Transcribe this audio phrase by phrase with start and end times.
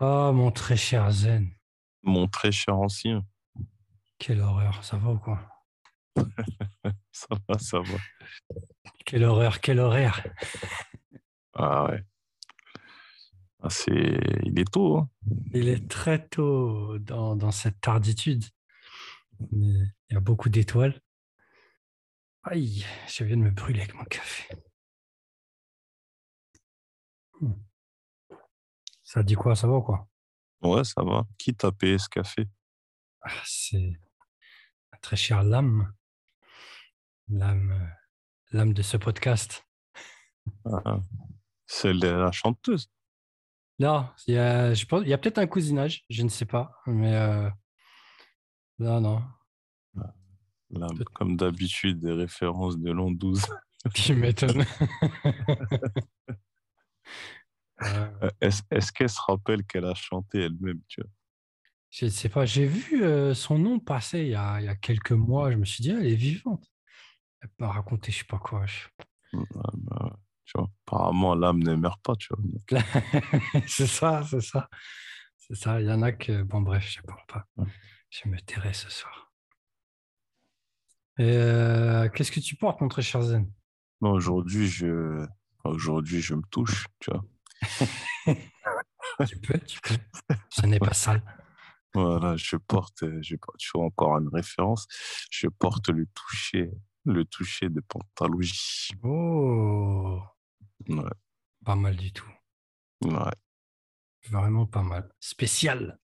[0.00, 1.50] Oh, mon très cher Zen.
[2.02, 3.26] Mon très cher ancien.
[4.18, 5.40] Quelle horreur, ça va ou quoi?
[7.12, 7.98] Ça va, ça va.
[9.04, 10.24] Quelle horreur, quel horaire.
[11.52, 12.04] Ah ouais.
[13.60, 14.20] Ah, c'est...
[14.44, 14.98] Il est tôt.
[14.98, 15.10] Hein.
[15.52, 18.44] Il est très tôt dans, dans cette tarditude.
[19.50, 21.00] Il y a beaucoup d'étoiles.
[22.44, 24.48] Aïe, je viens de me brûler avec mon café.
[29.10, 30.06] Ça dit quoi, ça va ou quoi?
[30.60, 31.24] Ouais, ça va.
[31.38, 32.46] Qui t'a payé ce café?
[33.22, 33.98] Ah, C'est
[35.00, 35.94] très cher l'âme.
[37.30, 37.86] L'âme, euh,
[38.52, 39.66] l'âme de ce podcast.
[40.66, 41.00] Ah,
[41.64, 42.90] C'est la chanteuse.
[43.78, 46.44] Là, il y a, je pense, il y a peut-être un cousinage, je ne sais
[46.44, 47.48] pas, mais euh,
[48.78, 49.22] là, non.
[50.68, 53.46] Là, comme d'habitude, des références de l'an 12.
[53.94, 54.66] Tu m'étonnes.
[57.82, 61.10] Euh, Euh, Est-ce qu'elle se rappelle qu'elle a chanté elle-même tu vois?
[61.90, 64.68] Je ne sais pas, j'ai vu euh, son nom passer il y, a, il y
[64.68, 65.50] a quelques mois.
[65.50, 66.66] Je me suis dit, ah, elle est vivante.
[67.40, 68.66] Elle m'a raconté, je sais pas quoi.
[68.66, 68.88] je-
[69.32, 72.42] Ouais, bah, tu vois, Apparemment, l'âme ne meurt pas, tu vois.
[73.66, 74.68] c'est ça, c'est ça.
[75.36, 75.80] C'est ça.
[75.80, 76.42] Il y en a que.
[76.42, 77.46] Bon, bref, je ne parle pas.
[77.56, 77.66] Ouais.
[78.10, 79.32] Je me tairai ce soir.
[81.20, 83.50] Euh, Qu'est-ce que tu portes, mon très cher Zen?
[84.00, 85.26] Aujourd'hui, je...
[85.64, 87.24] aujourd'hui, je me touche, tu vois.
[89.26, 89.96] Tu peux, tu peux.
[90.50, 91.22] Ce n'est pas sale.
[91.94, 94.86] Voilà, je porte, je porte, tu vois, encore une référence,
[95.30, 96.70] je porte le toucher,
[97.04, 98.90] le toucher de Pantalogie.
[99.02, 100.20] Oh,
[100.88, 101.02] Ouais,
[101.64, 102.30] pas mal du tout.
[103.04, 103.32] ouais.
[104.30, 105.10] Vraiment pas mal.
[105.20, 105.98] Spécial.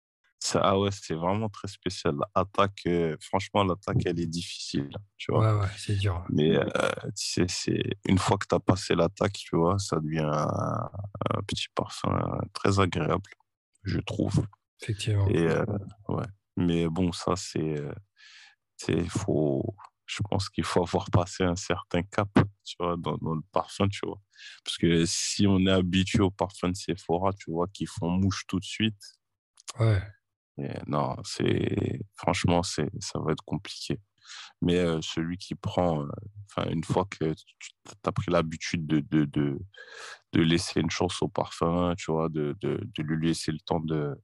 [0.55, 2.15] Ah ouais, c'est vraiment très spécial.
[2.37, 5.55] L'attaque, euh, franchement, l'attaque, elle est difficile, tu vois.
[5.55, 6.25] Ouais, ouais, c'est dur.
[6.31, 6.65] Mais euh,
[7.17, 10.91] tu sais, c'est une fois que tu as passé l'attaque, tu vois, ça devient un,
[11.31, 13.31] un petit parfum très agréable,
[13.85, 14.47] je trouve.
[14.83, 15.29] Effectivement.
[15.29, 15.65] Et euh,
[16.09, 16.27] ouais.
[16.57, 17.79] Mais bon, ça, c'est.
[17.81, 17.93] euh,
[18.77, 19.77] c'est- faut,
[20.07, 22.29] je pense qu'il faut avoir passé un certain cap,
[22.65, 24.21] tu vois, dans, dans le parfum, tu vois.
[24.65, 28.45] Parce que si on est habitué au parfum de Sephora, tu vois, qui font mouche
[28.49, 29.01] tout de suite,
[29.79, 30.03] Ouais.
[30.59, 32.01] Et non, c'est.
[32.17, 33.99] Franchement, c'est, ça va être compliqué.
[34.61, 36.09] Mais euh, celui qui prend, euh,
[36.47, 37.73] enfin, une fois que tu
[38.05, 39.59] as pris l'habitude de, de, de,
[40.33, 43.81] de laisser une chance au parfum, tu vois, de, de, de lui laisser le temps
[43.81, 44.15] de,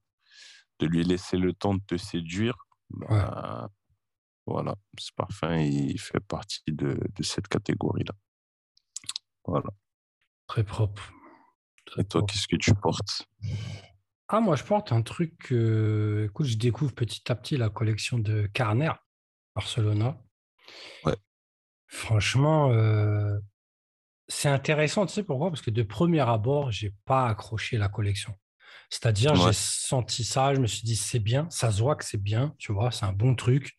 [0.78, 2.54] de lui laisser le temps de te séduire,
[2.90, 3.68] bah,
[4.46, 8.14] voilà, ce parfum, il fait partie de, de cette catégorie-là.
[9.44, 9.68] Voilà.
[10.46, 11.12] Très propre.
[11.84, 13.26] Très Et toi, qu'est-ce que tu portes?
[14.28, 15.52] Ah, moi, je porte un truc.
[15.52, 18.92] euh, écoute, je découvre petit à petit la collection de Carner,
[19.54, 20.18] Barcelona.
[21.04, 21.16] Ouais.
[21.86, 23.38] Franchement, euh,
[24.28, 25.50] c'est intéressant, tu sais pourquoi?
[25.50, 28.34] Parce que de premier abord, j'ai pas accroché la collection.
[28.90, 29.36] C'est-à-dire, Ouais.
[29.36, 32.54] j'ai senti ça, je me suis dit, c'est bien, ça se voit que c'est bien,
[32.58, 33.78] tu vois, c'est un bon truc,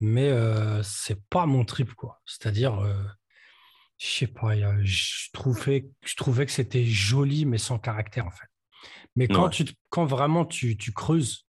[0.00, 2.22] mais euh, c'est pas mon trip, quoi.
[2.26, 3.04] C'est-à-dire, euh,
[3.98, 7.78] je sais pas, il y a- je trouvais, je trouvais que c'était joli, mais sans
[7.78, 8.46] caractère, en fait.
[9.16, 9.50] Mais quand, Ouais.
[9.50, 11.46] tu, te- quand vraiment tu, tu creuses,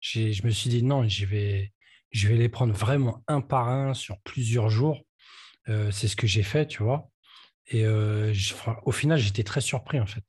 [0.00, 1.72] je me suis dit non, je vais,
[2.10, 5.00] je vais les prendre vraiment un par un sur plusieurs jours.
[5.68, 7.08] Euh, c'est ce que j'ai fait, tu vois.
[7.68, 8.32] Et euh,
[8.84, 10.24] au final, j'étais très surpris, en fait.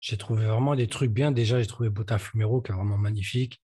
[0.00, 1.32] J'ai trouvé vraiment des trucs bien.
[1.32, 3.62] Déjà, j'ai trouvé Botafumero qui est vraiment magnifique.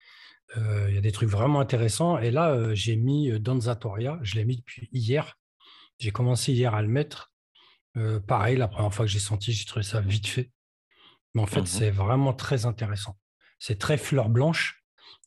[0.58, 2.18] Euh, Il y a des trucs vraiment intéressants.
[2.20, 4.20] Et là, j'ai mis Danzatoria.
[4.24, 5.36] Je l'ai mis depuis hier.
[6.00, 7.32] J'ai commencé hier à le mettre.
[8.28, 10.52] Pareil, la première fois que j'ai senti, j'ai trouvé ça vite fait.
[11.34, 11.66] Mais en fait, Mhm.
[11.66, 13.18] c'est vraiment très intéressant.
[13.60, 14.84] C'est très fleur blanche,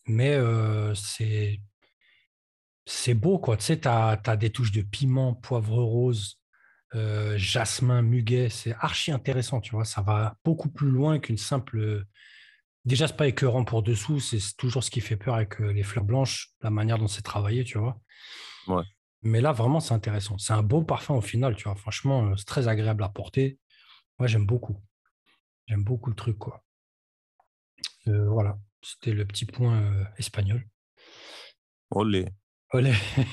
[0.06, 1.61] mais euh, c'est
[2.87, 3.56] c'est beau, quoi.
[3.56, 6.41] Tu sais, tu as, des touches de piment, poivre rose,
[6.94, 8.49] euh, jasmin, muguet.
[8.49, 9.84] C'est archi intéressant, tu vois.
[9.84, 12.05] Ça va beaucoup plus loin qu'une simple.
[12.84, 14.19] Déjà, c'est pas écœurant pour dessous.
[14.19, 17.62] C'est toujours ce qui fait peur avec les fleurs blanches, la manière dont c'est travaillé,
[17.65, 18.00] tu vois.
[18.67, 18.82] Ouais.
[19.22, 20.38] Mais là, vraiment, c'est intéressant.
[20.38, 21.77] C'est un beau parfum au final, tu vois.
[21.77, 23.59] Franchement, c'est très agréable à porter.
[24.19, 24.82] Moi, j'aime beaucoup.
[25.66, 26.64] J'aime beaucoup le truc, quoi.
[28.08, 30.66] Euh, voilà, c'était le petit point euh, espagnol.
[31.90, 32.28] Olé.
[32.72, 32.92] Olé.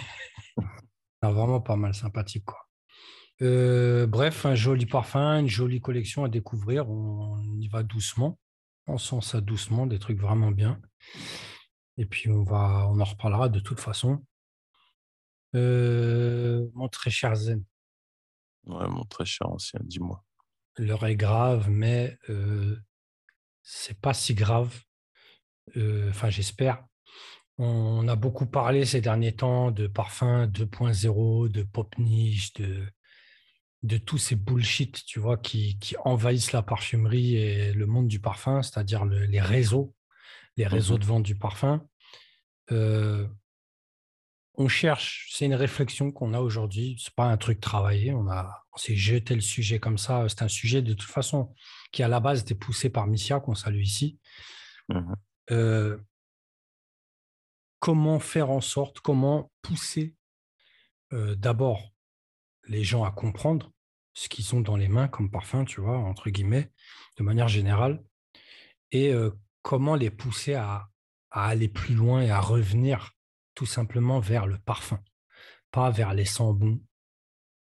[1.23, 2.59] Ah, vraiment pas mal, sympathique, quoi.
[3.41, 6.89] Euh, bref, un joli parfum, une jolie collection à découvrir.
[6.89, 8.37] On y va doucement.
[8.85, 10.79] On sent ça doucement, des trucs vraiment bien.
[11.97, 14.23] Et puis, on, va, on en reparlera de toute façon.
[15.55, 17.63] Euh, mon très cher Zen,
[18.65, 20.23] Ouais, mon très cher ancien, dis-moi.
[20.77, 22.77] L'heure est grave, mais euh,
[23.63, 24.79] c'est pas si grave.
[25.75, 26.85] Euh, Enfin, j'espère.
[27.57, 32.85] On a beaucoup parlé ces derniers temps de parfums 2.0, de pop niche, de,
[33.83, 38.61] de tous ces bullshit, tu vois, qui, envahissent la parfumerie et le monde du parfum,
[38.61, 39.95] c'est-à-dire les réseaux,
[40.55, 41.85] les mmh réseaux de vente du parfum.
[42.71, 43.27] Euh,
[44.57, 48.65] on cherche, c'est une réflexion qu'on a aujourd'hui, c'est pas un truc travaillé, on, a,
[48.73, 51.53] on s'est jeté le sujet comme ça, c'est un sujet de toute façon
[51.91, 54.19] qui à la base était poussé par Missia, qu'on salue ici.
[54.89, 55.13] Mmh
[55.51, 55.97] euh,
[57.79, 60.15] comment faire en sorte, comment pousser
[61.13, 61.93] euh, d'abord
[62.67, 63.71] les gens à comprendre
[64.13, 66.71] ce qu'ils ont dans les mains comme parfum, tu vois, entre guillemets,
[67.17, 68.03] de manière générale,
[68.91, 69.31] et euh,
[69.61, 70.89] comment les pousser à,
[71.29, 73.11] aller plus loin et à revenir
[73.57, 75.03] tout simplement vers le parfum,
[75.71, 76.79] pas vers les sambons,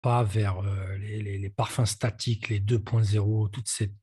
[0.03, 3.95] pas vers euh, les, parfums statiques, les 2.0, toute cette,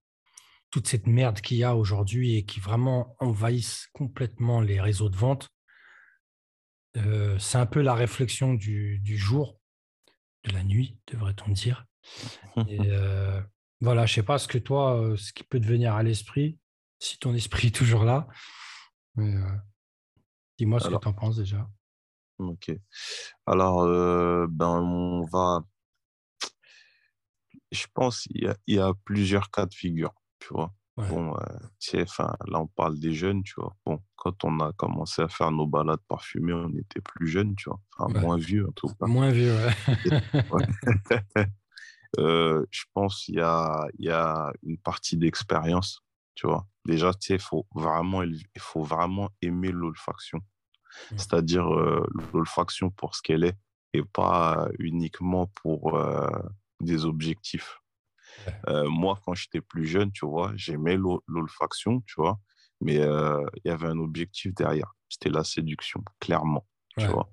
[0.71, 5.17] toute cette merde qu'il y a aujourd'hui et qui vraiment envahissent complètement les réseaux de
[5.17, 5.49] vente.
[6.95, 9.59] Euh, c'est un peu la réflexion du, jour,
[10.45, 11.85] de la nuit, devrait-on dire.
[12.69, 13.41] Et euh,
[13.81, 16.57] voilà, je sais pas ce que toi, ce qui peut te venir à l'esprit,
[16.99, 18.29] si ton esprit est toujours là.
[19.15, 19.35] Mais,
[20.57, 21.67] Dis-moi ce que tu en penses déjà.
[22.37, 22.71] Ok.
[23.45, 25.61] Alors, euh, ben, on va.
[27.71, 30.73] Je pense qu'il y, a, plusieurs cas de figure, tu vois.
[30.97, 32.05] Bon, euh,
[32.47, 33.75] là, on parle des jeunes, tu vois.
[33.85, 37.69] Bon, quand on a commencé à faire nos balades parfumées, on était plus jeunes, tu
[37.69, 37.81] vois.
[37.97, 39.05] Enfin, moins vieux, en tout cas.
[39.05, 39.73] Moins vieux, ouais.
[42.19, 46.01] Euh, je pense qu'il y a, il y a une partie d'expérience,
[46.33, 46.67] tu vois.
[46.85, 50.39] Déjà, tu sais, il faut vraiment, il faut vraiment aimer l'olfaction.
[51.11, 51.17] Mmh.
[51.17, 53.57] C'est-à-dire euh, l'olfaction pour ce qu'elle est
[53.93, 56.27] et pas uniquement pour euh,
[56.81, 57.79] des objectifs.
[58.67, 60.97] Euh, moi, quand j'étais plus jeune, tu vois, j'aimais
[61.27, 62.39] l'olfaction, tu vois,
[62.81, 64.93] mais il y avait un objectif derrière.
[65.07, 66.67] C'était la séduction, clairement,
[66.97, 67.29] tu vois.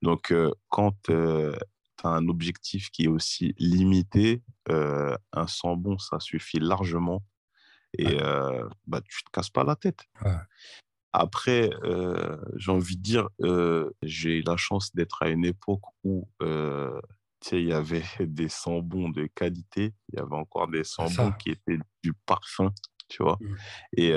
[0.00, 0.32] Donc,
[0.68, 7.22] quand tu as un objectif qui est aussi limité, un sang bon, ça suffit largement
[7.98, 8.18] et
[8.86, 10.04] bah, tu te casses pas la tête.
[11.12, 11.70] Après,
[12.56, 13.28] j'ai envie de dire,
[14.02, 16.28] j'ai eu la chance d'être à une époque où
[17.52, 21.78] il y avait des sambons de qualité, il y avait encore des sambons qui étaient
[22.02, 22.72] du parfum,
[23.08, 23.38] tu vois?
[23.40, 23.56] Mmh.
[23.98, 24.14] Et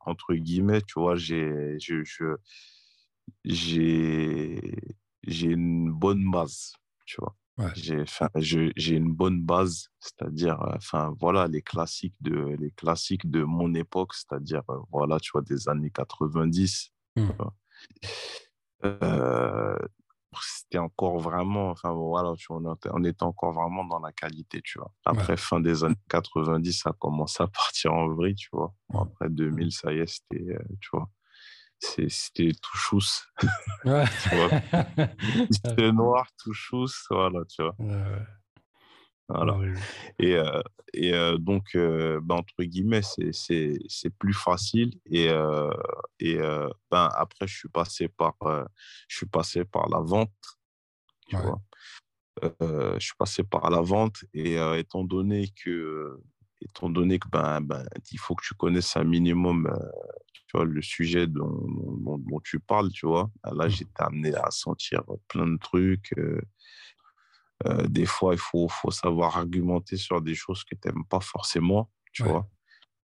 [0.00, 1.76] entre guillemets, tu vois, j'ai
[3.44, 6.74] j'ai une bonne base,
[7.06, 7.36] tu vois?
[7.76, 13.74] J'ai une bonne base, c'est-à-dire, euh, enfin, voilà, les classiques de, les classiques de mon
[13.74, 16.90] époque, c'est-à-dire, euh, voilà, tu vois, des années 90.
[17.16, 17.28] Mmh.
[18.84, 19.78] Euh,
[20.40, 24.78] c'était encore vraiment, enfin, voilà, tu vois, on, était encore vraiment dans la qualité, tu
[24.78, 24.90] vois.
[25.04, 28.74] Après, fin des années 90, ça a commencé à partir en vrille, tu vois.
[28.88, 28.96] Mmh.
[28.96, 31.08] après 2000, ça y est, c'était, tu vois
[32.08, 33.26] c'était tout chousse.
[33.84, 34.04] Ouais.
[35.50, 37.74] c'était noir, tout chousse, voilà, tu vois.
[39.28, 39.58] Voilà.
[40.18, 40.62] Et, euh,
[40.92, 44.92] et euh, donc, euh, ben, entre guillemets, c'est plus facile.
[45.06, 45.28] Et,
[46.20, 46.38] et
[46.90, 48.34] ben, après, je suis passé par,
[49.08, 50.32] je suis passé par la vente.
[51.28, 51.60] Tu vois.
[52.42, 54.24] je suis passé par la vente.
[54.34, 56.20] Et étant donné que,
[56.62, 59.68] étant donné que ben, ben, il faut que tu connaisses un minimum
[60.60, 61.66] le sujet dont,
[62.18, 63.30] dont, tu parles, tu vois.
[63.44, 63.70] Là, mmh.
[63.70, 66.12] j'étais amené à sentir plein de trucs.
[66.18, 66.40] Euh,
[67.66, 71.20] euh, des fois, il faut, faut savoir argumenter sur des choses que tu n'aimes pas
[71.20, 72.48] forcément, tu vois.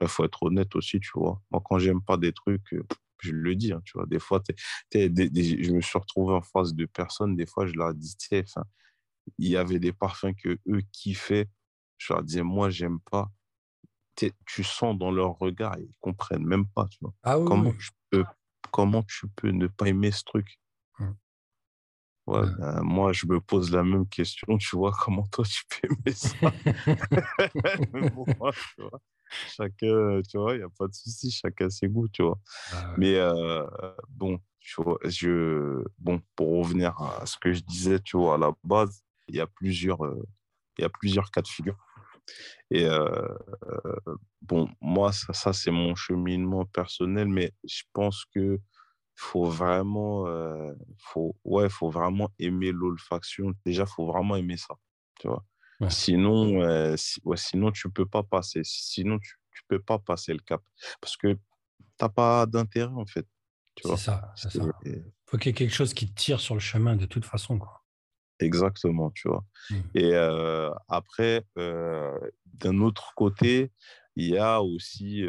[0.01, 1.41] Il faut être honnête aussi, tu vois.
[1.51, 2.85] Moi, quand j'aime pas des trucs, euh,
[3.21, 4.05] je le dis, hein, tu vois.
[4.05, 4.41] Des fois,
[4.93, 8.15] je me suis retrouvé en face de personnes, des fois, je leur dis,
[9.37, 11.49] il y avait des parfums que eux kiffaient.
[11.97, 13.31] Je leur disais, moi, j'aime pas
[14.45, 17.13] tu sens dans leur regard, ils comprennent même pas, tu vois.
[17.23, 18.25] Ah comment, Tu peux,
[18.71, 20.59] comment tu peux ne pas aimer ce truc?
[20.99, 21.11] Mmh.
[22.27, 26.13] Ben, moi, je me pose la même question, tu vois, comment toi, tu peux aimer
[26.13, 26.35] ça?
[29.55, 32.39] Chacun, tu vois, il n'y a pas de souci, chacun ses goûts, tu vois.
[32.71, 33.65] Ah Mais euh,
[34.09, 38.37] bon, tu vois, je, bon, pour revenir à ce que je disais, tu vois, à
[38.37, 40.23] la base, il y a plusieurs, euh,
[40.77, 41.77] il y a plusieurs cas de figure.
[42.69, 43.27] Et euh,
[44.41, 48.59] bon, moi, ça, ça c'est mon cheminement personnel, mais je pense que
[49.15, 53.53] faut vraiment, euh, faut, ouais, faut vraiment aimer l'olfaction.
[53.65, 54.75] Déjà, faut vraiment aimer ça,
[55.19, 55.43] tu vois.
[55.89, 58.61] Sinon, euh, ouais, sinon tu peux pas passer.
[58.63, 60.61] Sinon, tu, tu peux pas passer le cap
[61.01, 61.37] parce que
[61.97, 63.27] t'as pas d'intérêt en fait.
[63.83, 64.63] C'est ça, c'est ça.
[65.25, 67.59] Faut qu'il y ait quelque chose qui te tire sur le chemin de toute façon,
[67.59, 67.76] quoi.
[68.39, 69.43] Exactement, tu vois.
[69.69, 69.75] Mmh.
[69.95, 70.15] Et
[70.87, 73.71] après, d'un autre côté,
[74.15, 75.23] il y a aussi,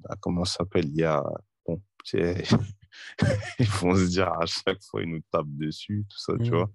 [0.00, 0.86] bah, comment ça s'appelle?
[0.86, 1.22] Il y a,
[1.66, 1.80] bon,
[3.58, 6.70] ils vont se dire à chaque fois, ils nous tapent dessus, tout ça, tu vois.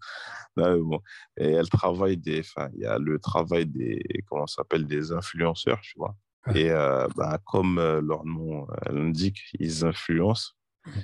[0.55, 0.99] bon.
[1.37, 4.47] Et il y a le travail des, enfin, il y a le travail des, comment
[4.47, 6.15] s'appelle, des influenceurs, tu vois.
[6.55, 10.53] Et bah, comme leur nom l'indique, ils influencent,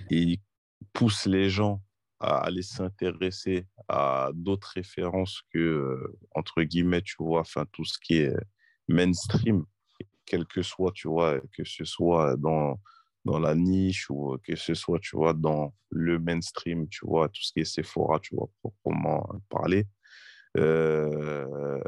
[0.09, 0.39] ils
[0.93, 1.81] poussent les gens
[2.19, 5.99] à aller s'intéresser à d'autres références que,
[6.35, 8.35] entre guillemets, tu vois, enfin, tout ce qui est
[8.87, 9.63] mainstream,
[10.25, 12.79] quel que soit, tu vois, que ce soit dans,
[13.25, 17.41] dans la niche ou que ce soit, tu vois, dans le mainstream, tu vois, tout
[17.41, 19.85] ce qui est Sephora, tu vois, proprement parler.
[20.57, 21.79] Euh,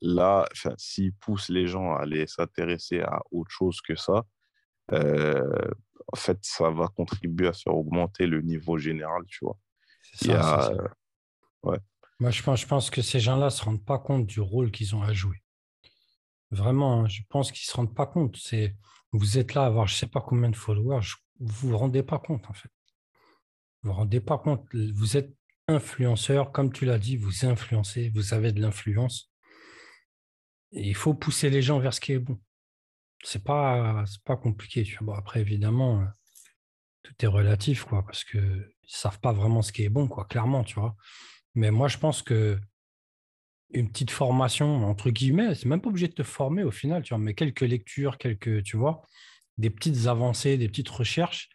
[0.00, 4.24] là, s'ils poussent les gens à aller s'intéresser à autre chose que ça,
[4.92, 5.70] euh,
[6.12, 9.58] en fait, ça va contribuer à faire augmenter le niveau général, tu vois.
[10.14, 10.70] Ça,
[11.62, 11.78] Ouais.
[12.20, 14.70] Moi, je pense, je pense que ces gens-là ne se rendent pas compte du rôle
[14.70, 15.42] qu'ils ont à jouer.
[16.50, 18.36] Vraiment, hein, je pense qu'ils ne se rendent pas compte.
[18.36, 18.76] C'est,
[19.12, 21.06] vous êtes là à avoir je ne sais pas combien de followers,
[21.40, 22.70] vous ne vous rendez pas compte, en fait.
[23.82, 24.66] Vous ne vous rendez pas compte.
[24.74, 25.34] Vous êtes
[25.66, 29.32] influenceur, comme tu l'as dit, vous influencez, vous avez de l'influence.
[30.72, 32.40] Et il faut pousser les gens vers ce qui est bon.
[33.22, 34.84] C'est pas, pas compliqué.
[34.84, 35.14] Tu vois.
[35.14, 36.06] Bon, après, évidemment, euh,
[37.02, 40.64] tout est relatif, quoi, parce ne savent pas vraiment ce qui est bon, quoi, clairement,
[40.64, 40.96] tu vois.
[41.54, 42.58] Mais moi, je pense que
[43.70, 47.10] une petite formation, entre guillemets, c'est même pas obligé de te former au final, tu
[47.14, 49.02] vois, mais quelques lectures, quelques, tu vois,
[49.58, 51.48] des petites avancées, des petites recherches,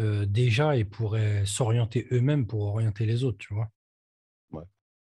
[0.00, 3.68] euh, déjà, ils pourraient s'orienter eux-mêmes pour orienter les autres, tu vois.
[4.52, 4.64] Ouais.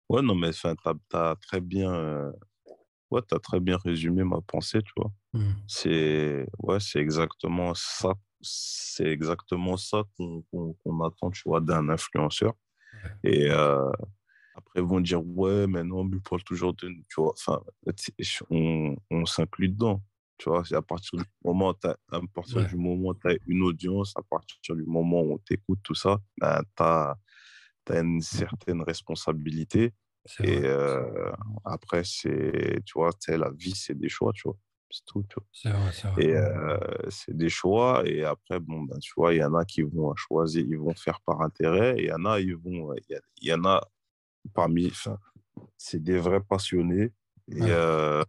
[0.10, 0.68] Ouais, non, mais tu
[1.14, 2.32] as, très bien.
[3.14, 5.12] Ouais, as très bien résumé ma pensée, tu vois.
[5.34, 5.52] Mmh.
[5.68, 8.14] C'est ouais, c'est exactement ça.
[8.42, 12.54] C'est exactement ça qu'on attend, tu vois, d'un influenceur.
[13.24, 13.92] Et euh,
[14.56, 16.90] après, ils vont dire, ouais, mais non, mais parle toujours de.
[17.10, 17.62] Tu vois, enfin,
[18.50, 20.02] on, on s'inclut dedans.
[20.38, 24.24] Tu vois, à partir du moment où tu as, du moment as une audience, à
[24.24, 27.16] partir du moment où on t'écoute, tout ça, ben, tu as,
[27.90, 29.94] une certaine responsabilité.
[30.40, 31.32] Et euh,
[31.66, 34.58] après, c'est, tu vois, la vie, c'est des choix, tu vois.
[34.90, 35.48] C'est tout, tu vois.
[35.52, 36.24] C'est vrai, c'est vrai.
[36.26, 36.78] Et euh,
[37.10, 38.04] c'est des choix.
[38.06, 40.94] Et après, bon, ben, tu vois, il y en a qui vont choisir, ils vont
[40.96, 41.96] faire par intérêt.
[41.98, 43.82] Il y en a, ils vont, il y, y, en a
[44.54, 45.18] parmi, enfin,
[45.78, 47.12] c'est des vrais passionnés.
[47.50, 48.24] Et, euh,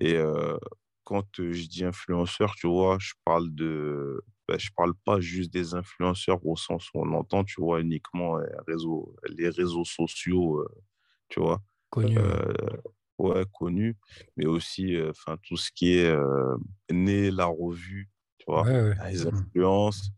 [0.00, 0.18] et
[1.04, 4.22] quand je dis influenceur, tu vois, je parle de.
[4.48, 8.38] Ben, je parle pas juste des influenceurs au sens où on entend, tu vois, uniquement
[8.38, 10.66] les réseaux, les réseaux sociaux,
[11.34, 11.60] tu vois.
[11.90, 12.16] Connus.
[13.18, 13.96] ouais, connus,
[14.36, 16.16] mais aussi enfin tout ce qui est
[16.90, 18.68] né la revue, tu vois.
[18.68, 19.28] Les mmh.
[19.32, 20.10] influences.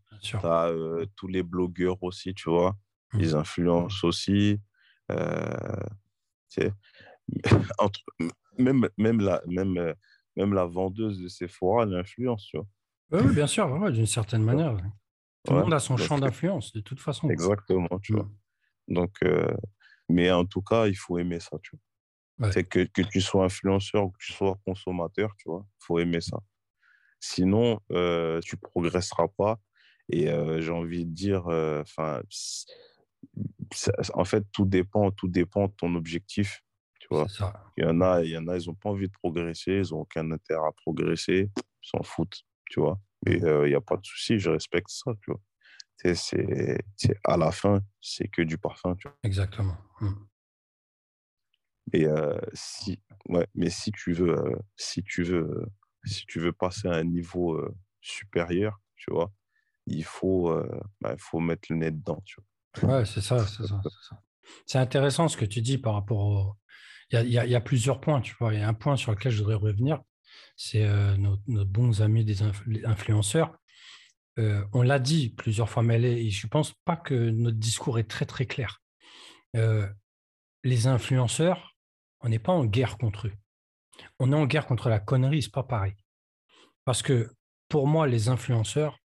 [0.43, 0.71] As
[1.15, 2.75] tous les blogueurs aussi, tu vois.
[3.13, 3.19] Mmh.
[3.19, 4.59] Ils influencent aussi.
[7.77, 8.01] entre,
[8.57, 9.93] même, même, la, même
[10.37, 12.67] même la vendeuse de Sephora l'influence, tu vois.
[13.11, 14.77] Oui, bien sûr, d'une certaine manière.
[15.45, 17.29] Tout le monde a son champ d'influence, de toute façon.
[17.29, 18.29] Exactement, tu vois.
[18.87, 18.93] Mm.
[18.93, 19.53] Donc, euh,
[20.09, 21.71] mais en tout cas, il faut aimer ça, tu
[22.39, 22.51] vois.
[22.51, 25.99] C'est que, que tu sois influenceur ou que tu sois consommateur, tu vois, il faut
[25.99, 26.37] aimer ça.
[27.19, 29.59] Sinon, euh, tu progresseras pas.
[30.09, 32.21] Et euh, j'ai envie de dire, euh, enfin,
[34.13, 36.63] en fait, tout dépend, tout dépend de ton objectif.
[37.77, 39.93] Il y en a, il y en a, ils n'ont pas envie de progresser, ils
[39.93, 42.99] n'ont aucun intérêt à progresser, ils s'en foutent, tu vois.
[43.25, 43.43] Mmh.
[43.43, 45.41] euh, il n'y a pas de souci, je respecte ça, tu vois.
[45.97, 46.79] C'est,
[47.23, 49.17] à la fin, c'est que du parfum, tu vois.
[49.23, 49.75] Exactement.
[51.93, 52.99] Et euh, si,
[53.29, 55.65] ouais, mais si tu veux, euh, si tu veux,
[56.03, 57.59] si tu veux passer à un niveau
[58.01, 59.31] supérieur, tu vois,
[59.85, 60.53] il faut,
[61.01, 62.39] bah, il faut mettre le nez dedans, tu
[62.81, 62.99] vois.
[62.99, 64.21] Ouais, c'est ça, c'est ça, ça.
[64.65, 66.57] C'est intéressant ce que tu dis par rapport au,
[67.11, 68.53] il y, a, plusieurs points, tu vois.
[68.53, 70.01] Il y a un point sur lequel je voudrais revenir,
[70.57, 72.41] c'est euh, nos, bons amis des
[72.85, 73.57] influenceurs.
[74.37, 78.09] Euh, on l'a dit plusieurs fois, mais je ne pense pas que notre discours est
[78.09, 78.81] très, très clair.
[79.55, 79.87] Euh,
[80.63, 81.75] les influenceurs,
[82.21, 83.33] on n'est pas en guerre contre eux.
[84.19, 85.95] On est en guerre contre la connerie, c'est pas pareil.
[86.85, 87.31] Parce que
[87.67, 88.99] pour moi, les influenceurs,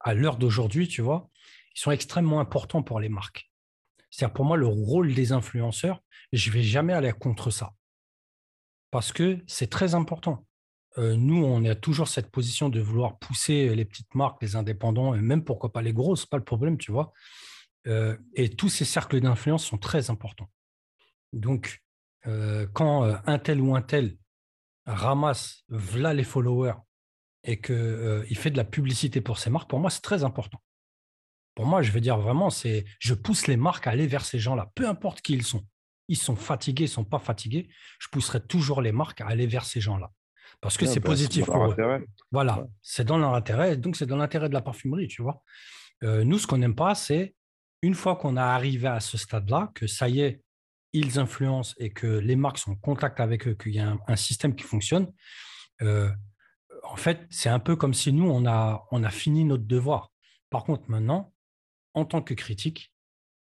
[0.00, 1.30] à l'heure d'aujourd'hui, tu vois,
[1.74, 3.50] ils sont extrêmement importants pour les marques.
[4.10, 7.72] C'est-à-dire pour moi, le rôle des influenceurs, je ne vais jamais aller contre ça.
[8.90, 10.44] Parce que c'est très important.
[10.96, 15.20] Nous, on a toujours cette position de vouloir pousser les petites marques, les indépendants, et
[15.20, 17.12] même pourquoi pas les grosses, pas le problème, tu vois.
[18.34, 20.50] Et tous ces cercles d'influence sont très importants.
[21.32, 21.82] Donc,
[22.24, 24.16] quand un tel ou un tel
[24.86, 26.74] ramasse, voilà les followers,
[27.44, 30.60] et qu'il fait de la publicité pour ces marques, pour moi, c'est très important.
[31.54, 34.38] Pour moi, je veux dire vraiment, c'est je pousse les marques à aller vers ces
[34.38, 35.66] gens-là, peu importe qui ils sont.
[36.08, 37.68] Ils sont fatigués, ils ne sont pas fatigués.
[38.00, 40.10] Je pousserai toujours les marques à aller vers ces gens-là.
[40.60, 41.72] Parce que c'est bah, positif dans pour leur eux.
[41.72, 42.04] intérêt.
[42.30, 45.42] Voilà, c'est dans leur intérêt, donc c'est dans l'intérêt de la parfumerie, tu vois.
[46.02, 47.34] Euh, nous, ce qu'on n'aime pas, c'est
[47.82, 50.42] une fois qu'on a arrivé à ce stade-là, que ça y est,
[50.92, 53.98] ils influencent et que les marques sont en contact avec eux, qu'il y a un,
[54.06, 55.12] un système qui fonctionne,
[55.82, 56.10] euh,
[56.84, 60.12] en fait, c'est un peu comme si nous, on a, on a fini notre devoir.
[60.50, 61.32] Par contre, maintenant,
[61.94, 62.92] en tant que critique,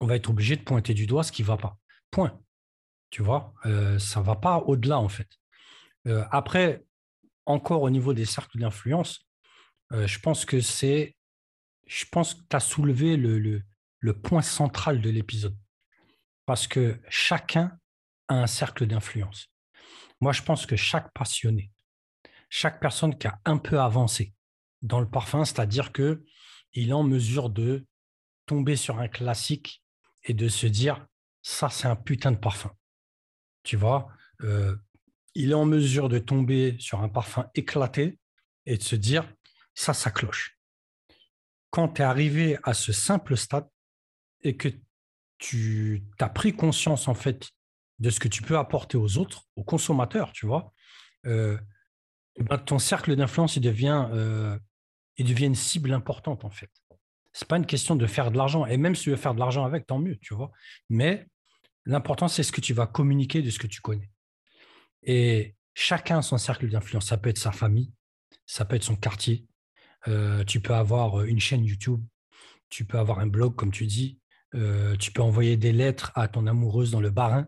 [0.01, 1.79] on va être obligé de pointer du doigt ce qui ne va pas.
[2.11, 2.39] Point.
[3.11, 5.29] Tu vois, euh, ça ne va pas au-delà, en fait.
[6.07, 6.85] Euh, après,
[7.51, 9.27] encore au niveau des cercles d'influence,
[9.93, 11.17] euh, je pense que c'est.
[11.87, 13.63] Je pense que tu as soulevé le,
[13.99, 15.57] le, point central de l'épisode.
[16.47, 17.77] Parce que chacun
[18.29, 19.49] a un cercle d'influence.
[20.21, 21.73] Moi, je pense que chaque passionné,
[22.49, 24.35] chaque personne qui a un peu avancé
[24.83, 26.23] dans le parfum, c'est-à-dire que
[26.75, 27.87] il est en mesure de
[28.47, 29.83] tomber sur un classique
[30.25, 31.07] et de se dire
[31.43, 32.71] ça c'est un putain de parfum.
[33.63, 34.09] Tu vois,
[34.43, 34.77] euh,
[35.35, 38.19] il est en mesure de tomber sur un parfum éclaté
[38.67, 39.33] et de se dire
[39.75, 40.59] ça ça cloche.
[41.71, 43.69] Quand tu es arrivé à ce simple stade
[44.43, 44.69] et que
[45.39, 47.51] tu as pris conscience en fait
[47.99, 50.73] de ce que tu peux apporter aux autres, aux consommateurs, tu vois,
[51.27, 51.59] euh,
[52.37, 54.59] eh ben, ton cercle d'influence devient, euh,
[55.19, 56.71] devient une cible importante en fait.
[57.33, 58.67] C'est pas une question de faire de l'argent.
[58.67, 60.51] Et même si tu veux faire de l'argent avec, tant mieux, tu vois.
[60.89, 61.29] Mais
[61.87, 64.11] l'important, c'est ce que tu vas communiquer de ce que tu connais.
[65.03, 67.07] Et chacun son cercle d'influence.
[67.07, 67.93] Ça peut être sa famille,
[68.47, 69.47] ça peut être son quartier.
[70.09, 72.03] Euh, tu peux avoir une chaîne YouTube,
[72.69, 74.19] tu peux avoir un blog, comme tu dis.
[74.55, 77.47] Euh, tu peux envoyer des lettres à ton amoureuse dans le barin.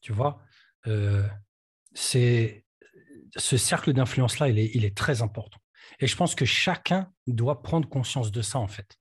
[0.00, 0.42] Tu vois,
[0.86, 1.26] euh,
[1.94, 2.62] ce
[3.36, 5.58] cercle d'influence-là, il est, il est très important.
[6.00, 8.98] Et je pense que chacun doit prendre conscience de ça, en fait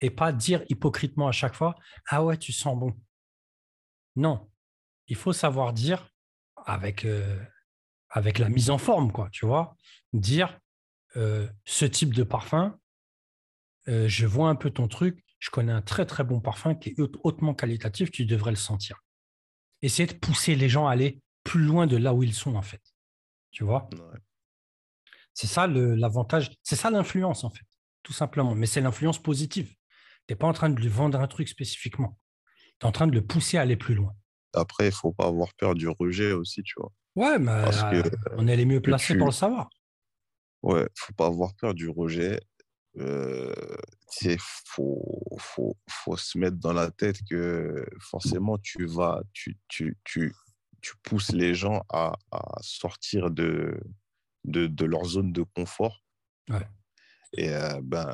[0.00, 1.74] et pas dire hypocritement à chaque fois
[2.08, 2.96] Ah ouais, tu sens bon.
[4.16, 4.50] Non,
[5.06, 6.10] il faut savoir dire
[6.66, 7.38] avec, euh,
[8.08, 9.76] avec la mise en forme, quoi, tu vois,
[10.12, 10.58] dire
[11.16, 12.78] euh, ce type de parfum,
[13.88, 16.90] euh, je vois un peu ton truc, je connais un très très bon parfum qui
[16.90, 19.00] est hautement qualitatif, tu devrais le sentir.
[19.82, 22.62] Essayer de pousser les gens à aller plus loin de là où ils sont, en
[22.62, 22.82] fait.
[23.50, 23.88] Tu vois
[25.32, 27.64] C'est ça l'avantage, c'est ça l'influence, en fait,
[28.02, 28.54] tout simplement.
[28.54, 29.68] Mais c'est l'influence positive.
[30.26, 32.18] Tu n'es pas en train de lui vendre un truc spécifiquement.
[32.78, 34.14] Tu es en train de le pousser à aller plus loin.
[34.52, 36.92] Après, il ne faut pas avoir peur du rejet aussi, tu vois.
[37.16, 38.02] Ouais, mais euh,
[38.36, 39.68] on est les mieux placés pour le savoir.
[40.62, 42.40] Ouais, faut pas avoir peur du rejet.
[42.98, 43.54] Euh,
[44.22, 49.96] il faut, faut, faut, se mettre dans la tête que forcément, tu vas, tu, tu,
[50.04, 50.34] tu,
[50.82, 53.80] tu pousses les gens à, à sortir de,
[54.44, 56.04] de, de, leur zone de confort.
[56.48, 56.66] Ouais.
[57.36, 58.12] Et euh, ben,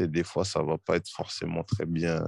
[0.00, 2.24] des fois, ça va pas être forcément très bien,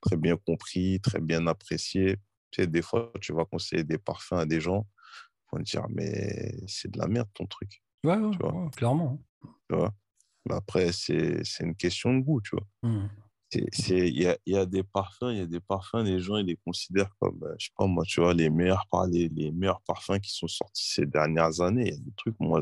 [0.00, 2.18] très bien compris, très bien apprécié.
[2.50, 4.86] Tu sais, des fois, tu vas conseiller des parfums à des gens,
[5.52, 7.82] ils vont te dire, mais c'est de la merde ton truc.
[8.04, 8.54] Ouais, ouais, tu vois?
[8.54, 9.22] ouais clairement.
[9.42, 9.92] Tu vois?
[10.46, 12.90] Mais après, c'est une question de goût, tu vois?
[12.90, 13.08] Mmh.
[13.54, 16.44] Il y a, y a, des parfums, il y a des parfums, les gens ils
[16.44, 20.20] les considèrent comme, je sais pas moi, tu vois, les meilleurs, les, les meilleurs parfums
[20.20, 21.86] qui sont sortis ces dernières années.
[21.86, 22.60] Il y a des trucs, moi,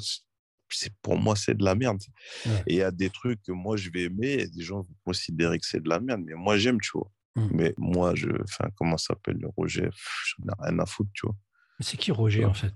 [1.02, 2.00] pour moi, c'est de la merde.
[2.46, 2.62] Ouais.
[2.68, 4.94] Et il y a des trucs que moi, je vais aimer, et des gens vont
[5.04, 7.10] considérer que c'est de la merde, mais moi, j'aime, tu vois.
[7.36, 7.48] Mmh.
[7.52, 9.88] Mais moi, je, enfin, comment s'appelle le Roger?
[9.92, 11.36] J'en ai rien à foutre, tu vois.
[11.78, 12.74] Mais c'est qui Roger, en fait?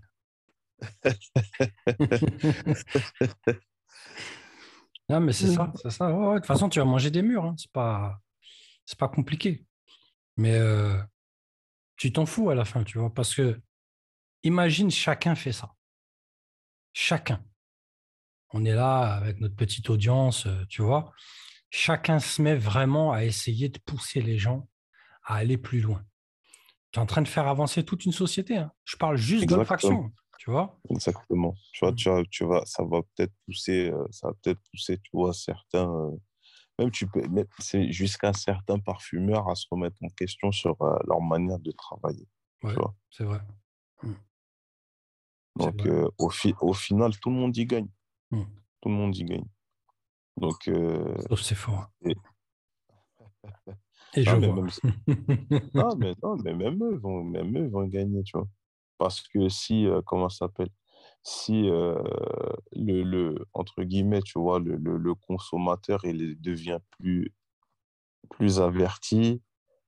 [5.08, 6.08] Non, mais c'est ça, c'est ça.
[6.08, 6.34] Ouais, ouais.
[6.34, 7.56] De toute façon, tu vas manger des murs, hein.
[7.58, 8.20] c'est pas,
[8.86, 9.66] c'est pas compliqué.
[10.36, 11.02] Mais euh,
[11.96, 13.60] tu t'en fous à la fin, tu vois, parce que
[14.44, 15.74] imagine chacun fait ça.
[16.92, 17.44] Chacun
[18.52, 21.12] on est là avec notre petite audience, euh, tu vois.
[21.70, 24.68] Chacun se met vraiment à essayer de pousser les gens
[25.24, 26.04] à aller plus loin.
[26.92, 28.56] Tu es en train de faire avancer toute une société.
[28.56, 28.72] Hein.
[28.84, 30.80] Je parle juste de fraction, tu vois.
[30.90, 31.54] Exactement.
[31.72, 32.24] Tu vois, Mmh.
[32.30, 35.88] tu vois ça va peut-être pousser, euh, ça va peut-être pousser, tu vois, certains.
[35.88, 36.10] euh,
[36.78, 40.98] même tu peux, mais c'est jusqu'à certains parfumeurs à se remettre en question sur euh,
[41.06, 42.26] leur manière de travailler.
[42.62, 42.74] Ouais,
[43.10, 43.40] c'est vrai.
[44.02, 44.12] Mmh.
[45.56, 45.90] Donc, vrai.
[45.90, 47.88] euh, au, fi- au final, tout le monde y gagne.
[48.30, 48.42] Mmh.
[48.80, 49.44] Tout le monde y gagne.
[50.40, 51.90] Donc, euh, Sauf c'est fort.
[52.04, 52.16] et-
[54.16, 54.56] Et je Ah, mais vois.
[54.56, 54.68] même
[55.74, 58.48] non, mais, non, mais même eux vont, même eux vont gagner, tu vois.
[58.98, 60.70] Parce que si, euh, comment ça s'appelle,
[61.22, 62.02] si euh,
[62.72, 67.34] le, le, entre guillemets, tu vois, le, le, le consommateur, il devient plus,
[68.30, 69.42] plus averti,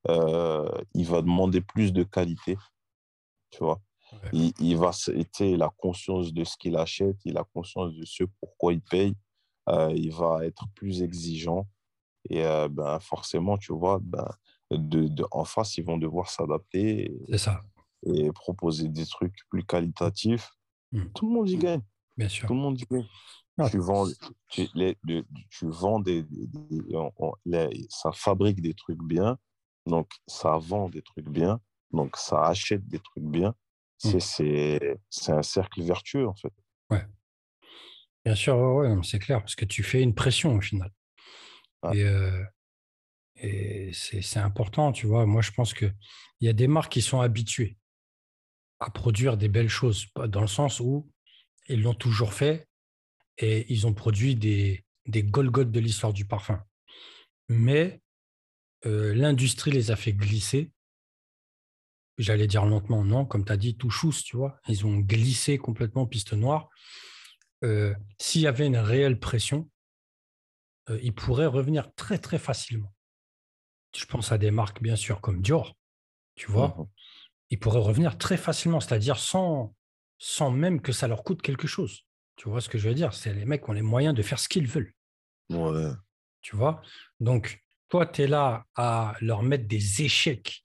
[0.09, 2.57] il va demander plus de qualité,
[3.51, 3.81] tu vois.
[4.13, 4.31] Ouais.
[4.33, 4.91] Il, il va,
[5.41, 9.15] il a conscience de ce qu'il achète, il a conscience de ce pourquoi il paye,
[9.69, 11.69] il va être plus exigeant.
[12.31, 14.29] Et euh, ben, forcément, tu vois, ben,
[14.71, 17.63] de, de, en face, ils vont devoir s'adapter C'est ça.
[18.07, 20.51] et, proposer des trucs plus qualitatifs
[20.93, 21.07] Hmm.
[21.15, 21.83] Tout le monde y gagne.
[22.17, 22.47] Bien sûr.
[22.47, 23.07] Tout le monde y gagne.
[23.59, 23.69] Ah.
[23.69, 24.07] Tu vends,
[24.49, 24.97] tu, les,
[25.51, 26.25] tu vends des,
[27.91, 29.39] ça fabrique des trucs bien,
[29.87, 33.55] donc ça vend des trucs bien, donc ça achète des trucs bien.
[34.05, 34.19] Hmm.
[34.21, 34.99] C'est
[35.29, 36.53] un cercle vertueux en fait.
[36.91, 37.07] Ouais.
[38.25, 40.91] Bien sûr, ouais, c'est clair, parce que tu fais une pression au final.
[41.93, 42.45] Et, euh,
[43.37, 45.27] et c'est important, tu vois.
[45.27, 45.95] Moi, je pense qu'il
[46.41, 47.77] y a des marques qui sont habituées
[48.79, 51.11] à produire des belles choses, dans le sens où
[51.69, 52.69] ils l'ont toujours fait
[53.39, 56.63] et ils ont produit des, des Golgoth de l'histoire du parfum.
[57.49, 58.01] Mais
[58.87, 60.71] euh, l'industrie les a fait glisser.
[62.19, 64.61] J'allais dire lentement, non, comme tu as dit, tout chousse, tu vois.
[64.69, 66.69] Ils ont glissé complètement piste noire.
[67.65, 69.71] Euh, s'il y avait une réelle pression,
[70.91, 72.93] euh, ils pourraient revenir très, très facilement
[73.97, 75.77] je pense à des marques, bien sûr, comme Dior,
[76.35, 76.87] tu vois, mmh
[77.51, 79.75] ils pourraient revenir très facilement, c'est-à-dire sans,
[80.17, 82.07] sans même que ça leur coûte quelque chose.
[82.37, 83.13] Tu vois ce que je veux dire?
[83.13, 84.95] C'est les mecs ont les moyens de faire ce qu'ils veulent.
[85.51, 85.91] Ouais.
[86.41, 86.81] Tu vois?
[87.21, 90.65] Donc, toi, tu es là à leur mettre des échecs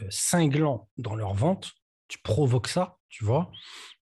[0.00, 1.72] euh, cinglants dans leur vente.
[2.08, 3.52] Tu provoques ça, tu vois.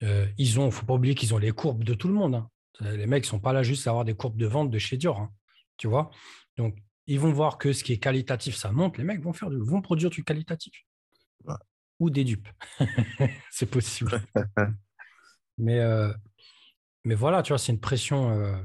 [0.04, 2.36] Euh, ils ont, faut pas oublier qu'ils ont les courbes de tout le monde.
[2.36, 2.50] Hein.
[2.80, 4.98] Les mecs ne sont pas là juste à avoir des courbes de vente de chez
[4.98, 5.20] Dior.
[5.20, 5.34] Hein.
[5.78, 6.12] tu vois
[6.58, 9.50] Donc, ils vont voir que ce qui est qualitatif, ça monte, les mecs vont, faire
[9.50, 10.86] vont produire du qualitatif.
[12.00, 12.50] Ou des dupes.
[13.50, 14.22] c'est possible.
[15.58, 16.14] mais, euh,
[17.06, 18.62] mais voilà, tu vois, c'est une pression, euh,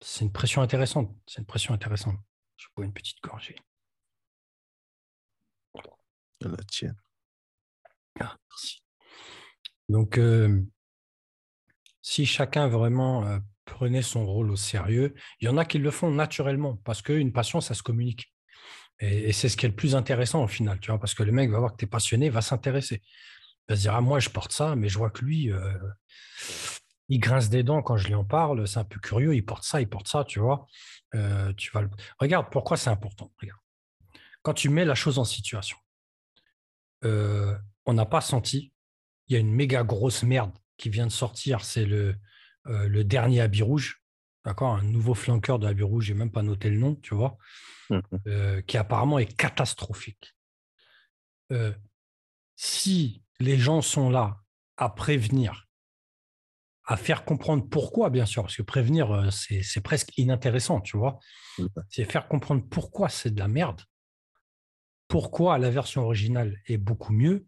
[0.00, 1.10] c'est une pression intéressante.
[1.26, 2.16] C'est une pression intéressante.
[2.56, 3.56] Je bois une petite gorgée.
[6.40, 6.94] La tienne.
[8.20, 8.80] Ah, merci.
[9.88, 10.20] Donc,
[12.02, 15.14] si chacun vraiment prenez son rôle au sérieux.
[15.40, 18.32] Il y en a qui le font naturellement parce qu'une passion, ça se communique.
[19.00, 21.30] Et, c'est ce qui est le plus intéressant au final, tu vois, parce que le
[21.30, 23.02] mec va voir que tu es passionné, va s'intéresser.
[23.68, 25.52] Il va se dire, ah, moi, je porte ça, mais je vois que lui,
[27.08, 29.64] il grince des dents quand je lui en parle, c'est un peu curieux, il porte
[29.64, 30.66] ça, il porte ça, tu vois.
[31.56, 31.84] Tu vas
[32.18, 33.32] Regarde pourquoi c'est important?
[33.40, 33.60] Regarde.
[34.42, 35.76] Quand tu mets la chose en situation,
[37.04, 38.72] on n'a pas senti,
[39.28, 42.16] il y a une méga grosse merde qui vient de sortir, c'est le,
[42.66, 44.02] euh, le dernier habit rouge,
[44.44, 47.36] d'accord, un nouveau flanqueur de habit rouge, j'ai même pas noté le nom, tu vois,
[47.90, 50.34] mmh euh, qui apparemment est catastrophique.
[51.52, 51.72] Euh,
[52.56, 54.38] si les gens sont là
[54.76, 55.66] à prévenir,
[56.84, 61.18] à faire comprendre pourquoi, bien sûr, parce que prévenir, c'est presque inintéressant, tu vois.
[61.58, 63.82] Mmh c'est faire comprendre pourquoi c'est de la merde,
[65.06, 67.46] pourquoi la version originale est beaucoup mieux,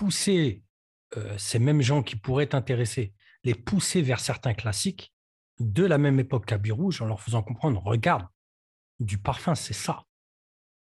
[0.00, 0.62] pousser
[1.36, 3.12] ces mêmes gens qui pourraient t'intéresser
[3.44, 5.12] les pousser vers certains classiques
[5.58, 8.26] de la même époque qu'Habit Rouge en leur faisant comprendre, regarde,
[8.98, 10.04] du parfum, c'est ça.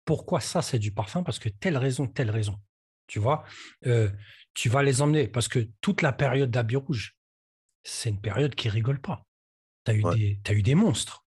[0.07, 1.23] Pourquoi ça, c'est du parfum?
[1.23, 2.59] Parce que telle raison, telle raison.
[3.07, 3.45] Tu vois,
[3.85, 4.11] euh,
[4.55, 7.15] tu vas les emmener parce que toute la période d'Habit Rouge,
[7.83, 9.27] c'est une période qui rigole pas.
[9.85, 11.27] Tu as, eu des, as eu des monstres.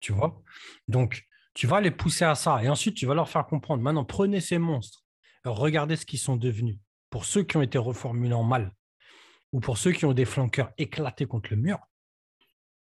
[0.00, 0.42] Tu vois?
[0.88, 3.82] Donc, tu vas les pousser à ça et ensuite, tu vas leur faire comprendre.
[3.82, 5.04] Maintenant, prenez ces monstres,
[5.44, 6.78] regardez ce qu'ils sont devenus.
[7.12, 8.74] Pour ceux qui ont été reformulés en mal,
[9.52, 11.78] ou pour ceux qui ont des flanqueurs éclatés contre le mur,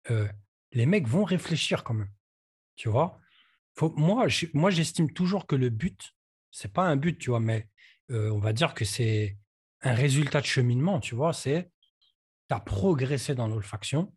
[0.10, 0.30] euh,
[0.72, 2.12] les mecs vont réfléchir quand même.
[2.78, 3.20] Tu vois
[3.96, 6.16] moi, j'estime toujours que le but,
[6.52, 7.70] c'est pas un but, tu vois, mais
[8.12, 9.38] euh, on va dire que c'est
[9.82, 11.72] un résultat de cheminement, tu vois, c'est
[12.50, 14.14] tu as progressé dans l'olfaction,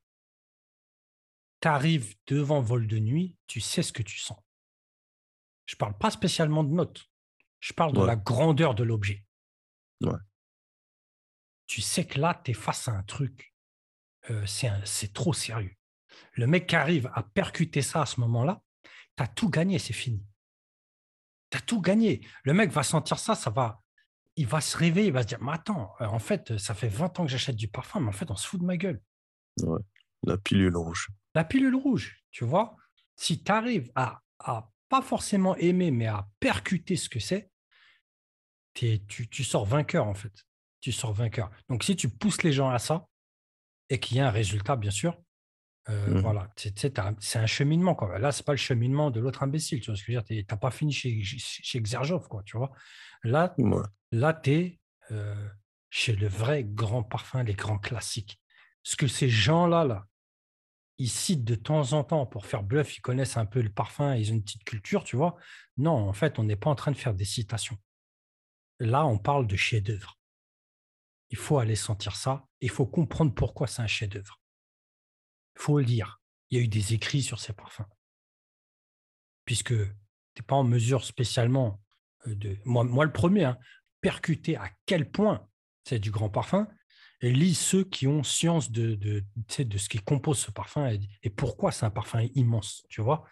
[1.60, 4.38] tu arrives devant vol de nuit, tu sais ce que tu sens.
[5.66, 7.06] Je parle pas spécialement de notes,
[7.60, 9.23] je parle de la grandeur de l'objet.
[10.04, 10.18] Ouais
[11.66, 13.54] tu sais que là, tu es face à un truc,
[14.30, 15.74] euh, c'est trop sérieux.
[16.34, 18.62] Le mec qui arrive à percuter ça à ce moment-là,
[19.16, 20.24] tu as tout gagné, c'est fini.
[21.50, 22.26] Tu as tout gagné.
[22.44, 23.82] Le mec va sentir ça, ça va,
[24.36, 26.88] il va se réveiller, il va se dire, mais attends, euh, en fait, ça fait
[26.88, 29.00] 20 ans que j'achète du parfum, mais en fait, on se fout de ma gueule.
[29.62, 29.80] Ouais.
[30.24, 31.08] La pilule rouge.
[31.34, 32.76] La pilule rouge, tu vois.
[33.16, 37.50] Si tu arrives à, à pas forcément aimer, mais à percuter ce que c'est,
[38.74, 40.44] tu, tu sors vainqueur, en fait
[40.84, 41.50] tu sors vainqueur.
[41.70, 43.08] Donc, si tu pousses les gens à ça
[43.88, 45.18] et qu'il y a un résultat, bien sûr,
[45.88, 47.94] euh, mmh voilà, c'est un cheminement.
[47.94, 48.18] Quoi.
[48.18, 49.80] Là, c'est pas le cheminement de l'autre imbécile.
[49.80, 52.70] Tu vois ce que je veux dire pas fini chez, chez Xerjov, quoi, tu vois.
[53.22, 53.54] Là,
[54.12, 55.48] là tu es euh,
[55.88, 58.38] chez le vrai grand parfum, les grands classiques.
[58.82, 60.06] Ce que ces gens-là, là,
[60.98, 64.14] ils citent de temps en temps pour faire bluff, ils connaissent un peu le parfum,
[64.16, 65.36] ils ont une petite culture, tu vois.
[65.78, 67.78] Non, en fait, on n'est pas en train de faire des citations.
[68.80, 70.18] Là, on parle de chef-d'œuvre.
[71.30, 72.46] Il faut aller sentir ça.
[72.60, 74.40] Il faut comprendre pourquoi c'est un chef-d'œuvre.
[75.56, 76.20] Il faut le dire.
[76.50, 77.86] Il y a eu des écrits sur ces parfums.
[79.44, 79.76] Puisque tu
[80.40, 81.80] n'es pas en mesure spécialement
[82.26, 82.58] euh, de.
[82.64, 83.58] Moi, le premier, hein,
[84.00, 85.48] percuter à quel point
[85.84, 86.68] c'est du grand parfum.
[87.20, 91.72] et lis ceux qui ont science de, ce qui compose ce parfum et, et pourquoi
[91.72, 93.24] c'est un parfum immense, tu vois?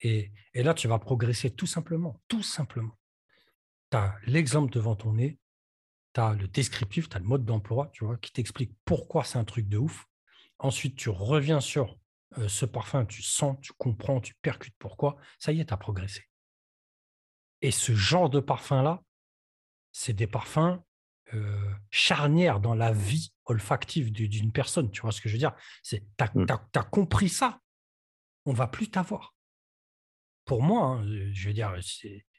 [0.00, 2.96] Et, et, là, tu vas progresser tout simplement, tout simplement.
[3.90, 5.38] Tu as l'exemple devant ton nez,
[6.14, 9.38] tu as le descriptif, tu as le mode d'emploi, tu vois, qui t'explique pourquoi c'est
[9.38, 10.06] un truc de ouf.
[10.58, 11.96] Ensuite, tu reviens sur
[12.36, 15.16] euh, ce parfum, tu sens, tu comprends, tu percutes pourquoi.
[15.38, 16.28] Ça y est, tu as progressé.
[17.62, 19.02] Et ce genre de parfum-là,
[19.92, 20.80] c'est des parfums
[21.34, 24.90] euh, charnières dans la vie olfactive d'une personne.
[24.90, 25.54] Tu vois ce que je veux dire?
[25.82, 26.46] Tu as, mmh.
[26.74, 27.60] as, compris ça.
[28.44, 29.34] On va plus t'avoir.
[30.44, 31.74] Pour moi, hein, je veux dire,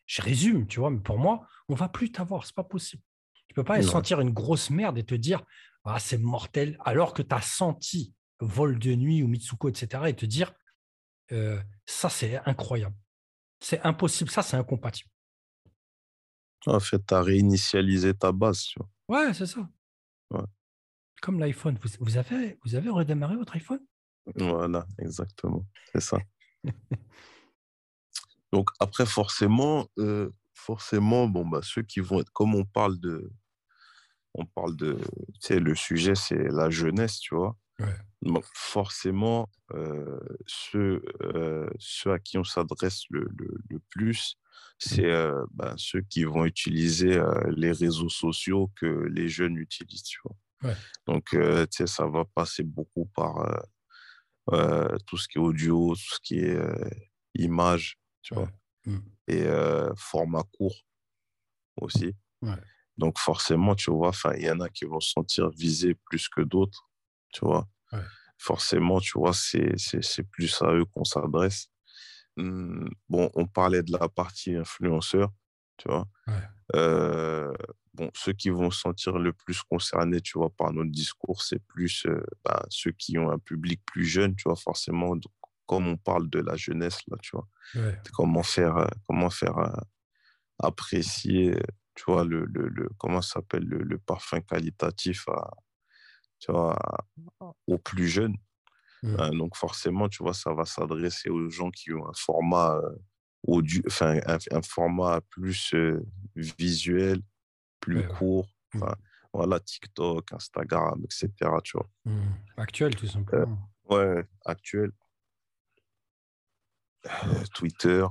[0.10, 2.44] je résume, tu vois, mais pour moi, on va plus t'avoir.
[2.44, 3.04] C'est pas possible.
[3.48, 5.44] Tu peux pas sentir une grosse merde et te dire
[5.84, 10.16] ah, c'est mortel, alors que tu as senti Vol de nuit ou Mitsuko, etc., et
[10.16, 10.54] te dire
[11.32, 12.96] euh, ça, c'est incroyable.
[13.60, 15.10] C'est impossible, ça, c'est incompatible.
[16.66, 18.64] En fait, tu as réinitialisé ta base.
[18.64, 19.26] Tu vois.
[19.26, 19.70] Ouais, c'est ça.
[21.22, 21.78] Comme l'iPhone.
[21.82, 23.82] Vous, vous, avez, vous avez redémarré votre iPhone?
[24.36, 25.66] Voilà, exactement.
[25.92, 26.18] C'est ça.
[28.52, 33.32] Donc, après, forcément, euh, forcément bon, bah, ceux qui vont être, comme on parle de,
[34.34, 37.56] on parle de, tu sais, le sujet, c'est la jeunesse, tu vois.
[38.22, 44.36] Donc forcément, euh, ceux, euh, ceux à qui on s'adresse le, le, le, plus,
[44.78, 47.22] c'est euh, ben, ceux qui vont utiliser
[47.56, 50.04] les réseaux sociaux que les jeunes utilisent.
[50.04, 50.36] Tu vois.
[50.70, 50.78] Ouais.
[51.08, 51.38] Donc, tu
[51.72, 53.64] sais, ça va passer beaucoup par
[55.06, 56.60] tout ce qui est audio, tout ce qui est
[57.36, 58.50] image, tu vois,
[58.86, 58.98] mmh.
[59.28, 59.46] et
[59.96, 60.76] format court
[61.78, 62.16] aussi.
[62.42, 62.56] Ouais.
[62.98, 66.42] Donc forcément, tu vois, il y en a qui vont se sentir visés plus que
[66.42, 66.90] d'autres,
[67.34, 67.68] tu vois.
[67.94, 68.00] Ouais.
[68.38, 71.70] Forcément, tu vois, c'est plus à eux qu'on s'adresse.
[72.38, 75.30] Mmh, bon, on parlait de la partie influenceur,
[75.78, 76.08] tu vois.
[76.76, 77.54] Euh,
[77.94, 81.60] bon, ceux qui vont se sentir le plus concernés, tu vois, par notre discours, c'est
[81.60, 85.16] plus euh, bah, ceux qui ont un public plus jeune, tu vois, forcément,
[85.70, 87.48] comme on parle de la jeunesse, là, tu vois.
[87.76, 87.96] Ouais.
[88.14, 89.82] Comment faire, euh, comment faire euh,
[90.58, 91.56] apprécier
[92.00, 95.52] tu vois, le, le, le comment s'appelle, le, le, parfum qualitatif à,
[96.40, 96.80] tu vois,
[97.68, 98.38] aux plus jeunes.
[99.04, 99.16] Mmh.
[99.20, 102.96] Euh, donc forcément, tu vois, ça va s'adresser aux gens qui ont un format, euh,
[103.44, 106.02] audio, enfin, un, un, format plus euh,
[106.36, 107.22] visuel,
[107.82, 108.48] plus ouais, court.
[108.74, 108.86] Mmh.
[109.34, 111.30] Voilà, TikTok, Instagram, etc.
[111.66, 111.90] Tu vois.
[112.06, 112.22] Mmh.
[112.56, 113.70] Actuel, tout simplement.
[113.90, 114.92] ouais, actuel.
[117.54, 118.06] Twitter,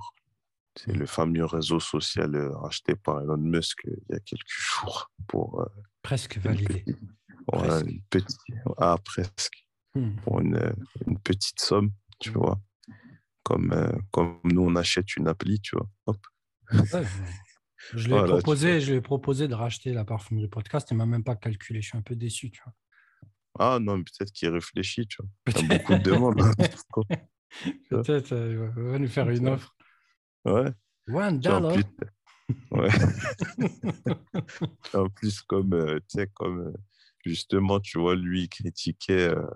[0.78, 4.48] c'est le fameux réseau social euh, racheté par Elon Musk euh, il y a quelques
[4.48, 5.60] jours pour.
[5.60, 5.66] Euh,
[6.02, 6.84] presque validé.
[6.84, 6.98] Petite,
[7.46, 7.86] presque.
[7.86, 8.40] Une petite,
[8.76, 9.66] ah, presque.
[9.94, 10.16] Hmm.
[10.16, 10.74] Pour une,
[11.06, 12.60] une, petite somme, tu vois.
[13.42, 13.74] Comme,
[14.10, 15.88] comme nous, on achète une appli, tu vois.
[16.06, 16.18] Hop.
[16.72, 17.04] Ouais,
[17.94, 20.94] je lui ai, voilà, proposé, je lui ai proposé de racheter la parfumerie podcast, il
[20.94, 21.80] ne m'a même pas calculé.
[21.80, 22.74] Je suis un peu déçu, tu vois.
[23.58, 25.30] Ah non, peut-être qu'il réfléchit, tu vois.
[25.60, 26.40] Il y a beaucoup de demandes.
[27.90, 29.74] Peut-être, il va nous faire une offre.
[30.44, 30.72] Ouais.
[31.08, 31.64] One dollar.
[31.64, 31.84] En plus,
[32.70, 32.88] ouais.
[34.94, 36.72] en plus, comme, euh, tu sais, comme euh,
[37.24, 39.46] justement, tu vois, lui critiquait euh,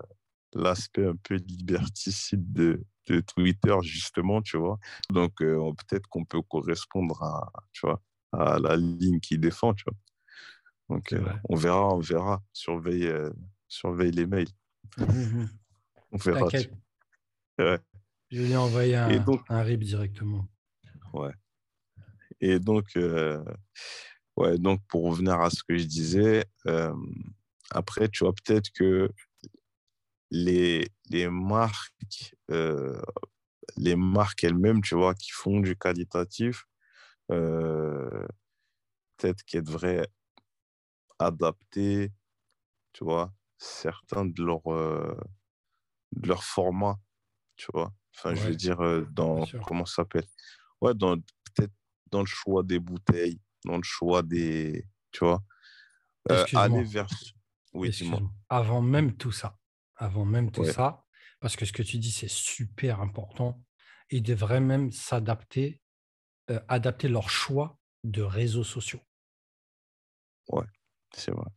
[0.53, 4.79] l'aspect un peu liberticide de, de Twitter, justement, tu vois.
[5.09, 8.01] Donc, euh, peut-être qu'on peut correspondre à, tu vois,
[8.31, 9.97] à la ligne qu'il défend, tu vois.
[10.89, 12.43] Donc, euh, on verra, on verra.
[12.51, 13.11] Surveille,
[13.67, 14.49] surveille les mails.
[14.97, 15.45] Mmh
[16.11, 16.47] on verra.
[17.59, 17.79] Ouais.
[18.31, 20.47] Je lui un, donc, un RIP directement.
[21.13, 21.33] Ouais.
[22.41, 23.43] Et donc, euh,
[24.37, 26.95] ouais, donc, pour revenir à ce que je disais, euh,
[27.69, 29.11] après, tu vois, peut-être que
[30.31, 32.99] les, les marques, euh,
[33.77, 36.65] les marques elles-mêmes, tu vois, qui font du qualitatif,
[37.27, 38.27] peut-être
[39.45, 40.07] qu'elles devraient
[41.19, 42.11] adapter,
[42.93, 44.63] tu vois, certains de leurs
[46.11, 46.99] de leur formats,
[47.63, 47.93] tu vois.
[48.15, 48.35] Enfin, ouais.
[48.35, 48.77] je veux dire,
[49.11, 50.25] dans, comment ça s'appelle
[50.81, 51.71] Ouais, dans, peut-être
[52.11, 54.85] dans le choix des bouteilles, dans le choix des.
[55.11, 55.41] Tu vois
[56.31, 57.07] euh, aller vers.
[57.73, 57.91] Oui,
[58.49, 59.57] Avant même tout ça,
[59.95, 60.71] avant même tout ouais.
[60.71, 61.05] ça,
[61.39, 63.63] parce que ce que tu dis, c'est super important,
[64.09, 65.81] ils devraient même s'adapter,
[66.51, 69.01] euh, adapter leur choix de réseaux sociaux.
[70.49, 70.65] Ouais,
[71.15, 71.49] c'est vrai.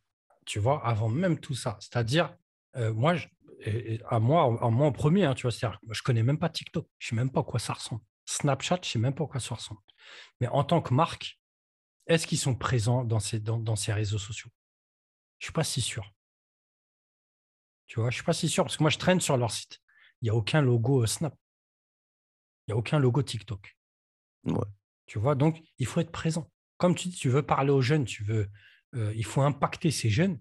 [0.46, 1.76] Tu vois, avant même tout ça.
[1.80, 2.34] C'est-à-dire,
[2.76, 3.26] euh, moi, je,
[3.60, 6.48] et, à moi, à moi en premier, hein, tu vois, je ne connais même pas
[6.48, 8.02] TikTok, je ne sais même pas à quoi ça ressemble.
[8.24, 9.80] Snapchat, je ne sais même pas à quoi ça ressemble.
[10.40, 11.40] Mais en tant que marque,
[12.06, 14.50] est-ce qu'ils sont présents dans ces, dans, dans ces réseaux sociaux?
[15.38, 16.12] Je ne suis pas si sûr.
[17.86, 19.50] Tu vois, je ne suis pas si sûr parce que moi, je traîne sur leur
[19.50, 19.80] site.
[20.20, 21.34] Il n'y a aucun logo euh, Snap.
[22.66, 23.76] Il n'y a aucun logo TikTok.
[24.44, 24.66] Ouais.
[25.06, 26.50] Tu vois, donc il faut être présent.
[26.78, 28.50] Comme tu dis, tu veux parler aux jeunes, tu veux,
[28.94, 30.40] euh, il faut impacter ces jeunes.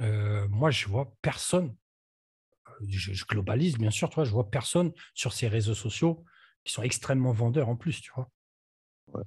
[0.00, 1.74] euh, moi, je vois personne,
[2.88, 6.24] je, je globalise bien sûr, tu vois, je vois personne sur ces réseaux sociaux
[6.64, 8.30] qui sont extrêmement vendeurs en plus, tu vois.
[9.14, 9.22] Ouais.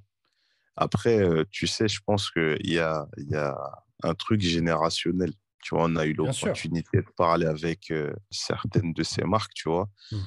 [0.76, 3.56] Après, euh, tu sais, je pense qu'il y a, y a
[4.02, 5.32] un truc générationnel.
[5.62, 9.68] Tu vois, on a eu l'opportunité de parler avec euh, certaines de ces marques, tu
[9.68, 9.90] vois.
[10.10, 10.18] Mm.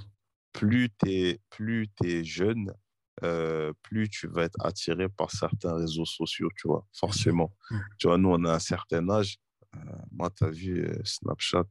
[0.52, 2.72] Plus tu es, plus t'es jeune,
[3.24, 7.56] euh, plus tu vas être attiré par certains réseaux sociaux, tu vois, forcément.
[7.72, 7.78] Mm.
[7.98, 9.38] Tu vois, nous, on a un certain âge.
[9.76, 9.80] Euh,
[10.12, 11.66] moi, tu as vu Snapchat.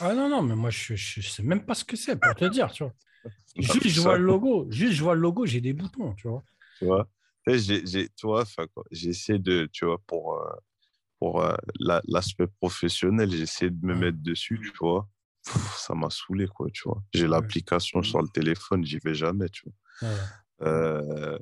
[0.00, 2.44] Ah non, non, mais moi, je ne sais même pas ce que c'est pour te
[2.44, 2.94] dire, tu vois.
[3.56, 6.42] Juste, je vois le logo, juste, je vois le logo, j'ai des boutons, tu vois.
[6.78, 7.06] tu vois.
[7.46, 7.82] J'ai,
[9.08, 10.50] essayé de, tu vois, pour, euh,
[11.18, 15.06] pour euh, la- l'aspect professionnel, j'ai essayé de me mettre dessus, tu vois.
[15.44, 17.02] Pff, ça m'a saoulé, quoi, tu vois.
[17.12, 17.28] J'ai Ouais.
[17.28, 19.64] l'application sur le téléphone, j'y vais jamais, tu
[20.00, 20.08] vois.
[20.10, 20.16] Ouais.
[20.64, 21.38] Euh,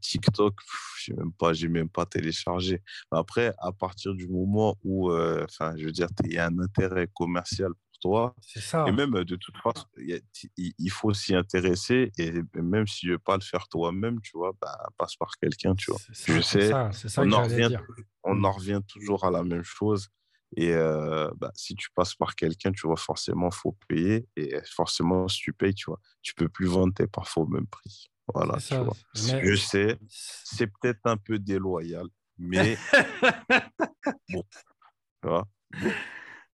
[0.00, 0.54] TikTok,
[1.00, 2.82] j'ai même pas, j'ai même pas téléchargé.
[3.10, 6.58] Après, à partir du moment où, euh, enfin, je veux dire, il y a un
[6.58, 8.84] intérêt commercial pour toi, C'est et ça.
[8.92, 10.20] même euh, de toute façon, il
[10.56, 14.32] il il faut s'y intéresser, et même si tu veux pas le faire toi-même, tu
[14.36, 16.00] vois, bah, passe par quelqu'un, tu vois.
[16.12, 17.82] C'est Je ça, sais, ça, c'est ça on que en revient, dire.
[18.24, 20.08] on en revient toujours à la même chose.
[20.56, 24.28] Et euh, bah, si tu passes par quelqu'un, tu vois, forcément, faut payer.
[24.36, 27.66] Et forcément, si tu payes, tu vois, tu peux plus vendre tes parfums au même
[27.66, 28.10] prix.
[28.32, 28.82] Voilà, C'est tu ça.
[28.82, 28.96] vois.
[29.26, 32.06] Mais Je sais, c'est peut-être un peu déloyal,
[32.38, 32.76] mais
[34.30, 35.48] bon, tu vois.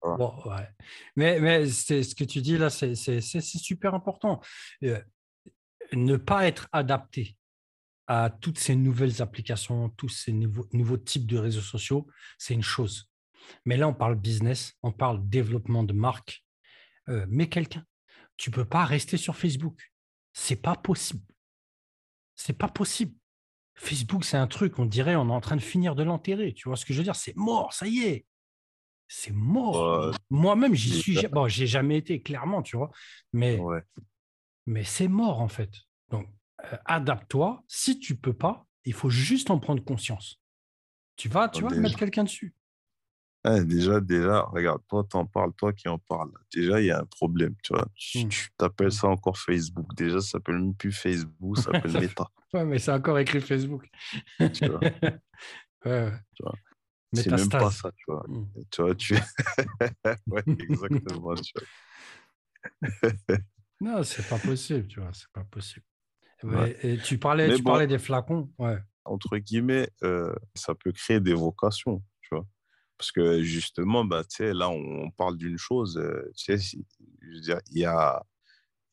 [0.02, 0.18] Voilà.
[0.18, 0.70] Bon, ouais.
[1.16, 2.96] Mais, mais c'est ce que tu dis là, c'est
[3.42, 4.42] super important.
[4.84, 5.02] Euh,
[5.94, 7.36] ne pas être adapté
[8.08, 12.64] à toutes ces nouvelles applications, tous ces nouveaux, nouveaux types de réseaux sociaux, c'est une
[12.64, 13.10] chose.
[13.66, 16.46] Mais là, on parle business, on parle développement de marque.
[17.10, 17.84] Euh, mais quelqu'un,
[18.38, 19.92] tu peux pas rester sur Facebook.
[20.34, 21.24] C'est pas possible.
[22.38, 23.14] C'est pas possible.
[23.76, 26.54] Facebook, c'est un truc, on dirait, on est en train de finir de l'enterrer.
[26.54, 27.16] Tu vois ce que je veux dire?
[27.16, 28.26] C'est mort, ça y est.
[29.08, 30.16] C'est mort.
[30.30, 31.28] Moi-même, j'y suis.
[31.32, 32.92] Bon, j'ai jamais été, clairement, tu vois.
[33.34, 33.82] Mais, ouais.
[34.66, 35.72] mais c'est mort, en fait.
[36.10, 36.28] Donc,
[36.66, 37.64] euh, adapte-toi.
[37.68, 40.42] Si tu peux pas, il faut juste en prendre conscience.
[41.16, 42.54] Tu vas, tu vas mettre quelqu'un dessus.
[43.44, 46.32] Hein, déjà, déjà, regarde, toi, t'en parles, toi qui en parles.
[46.54, 47.88] Déjà, il y a un problème, tu vois.
[47.96, 48.30] Tu Mm.
[48.30, 49.94] tu t'appelles ça encore Facebook.
[49.96, 53.88] Déjà, ça s'appelle même plus Facebook, ça s'appelle Meta, Ouais, mais c'est encore écrit Facebook.
[54.54, 54.80] tu vois.
[55.86, 56.14] Ouais, ouais.
[56.36, 56.56] Tu vois.
[57.14, 58.26] C'est même pas ça, tu vois.
[58.28, 58.48] Mm.
[58.72, 59.14] Tu vois, tu...
[60.28, 63.38] ouais, exactement, tu vois.
[63.80, 65.86] Non, c'est pas possible, tu vois, c'est pas possible.
[66.44, 68.78] Ouais, et tu parlais, Mais tu bon, parlais des flacons, ouais.
[69.06, 72.04] entre guillemets, euh, ça peut créer des vocations.
[72.98, 76.54] Parce que justement, bah, là, on, on parle d'une chose, euh, je
[77.32, 78.24] veux dire, il y a,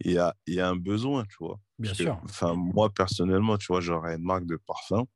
[0.04, 1.58] y a, y a un besoin, tu vois?
[1.78, 2.20] Bien Parce sûr.
[2.24, 5.06] enfin, moi, personnellement, tu vois, j'aurais une marque de parfum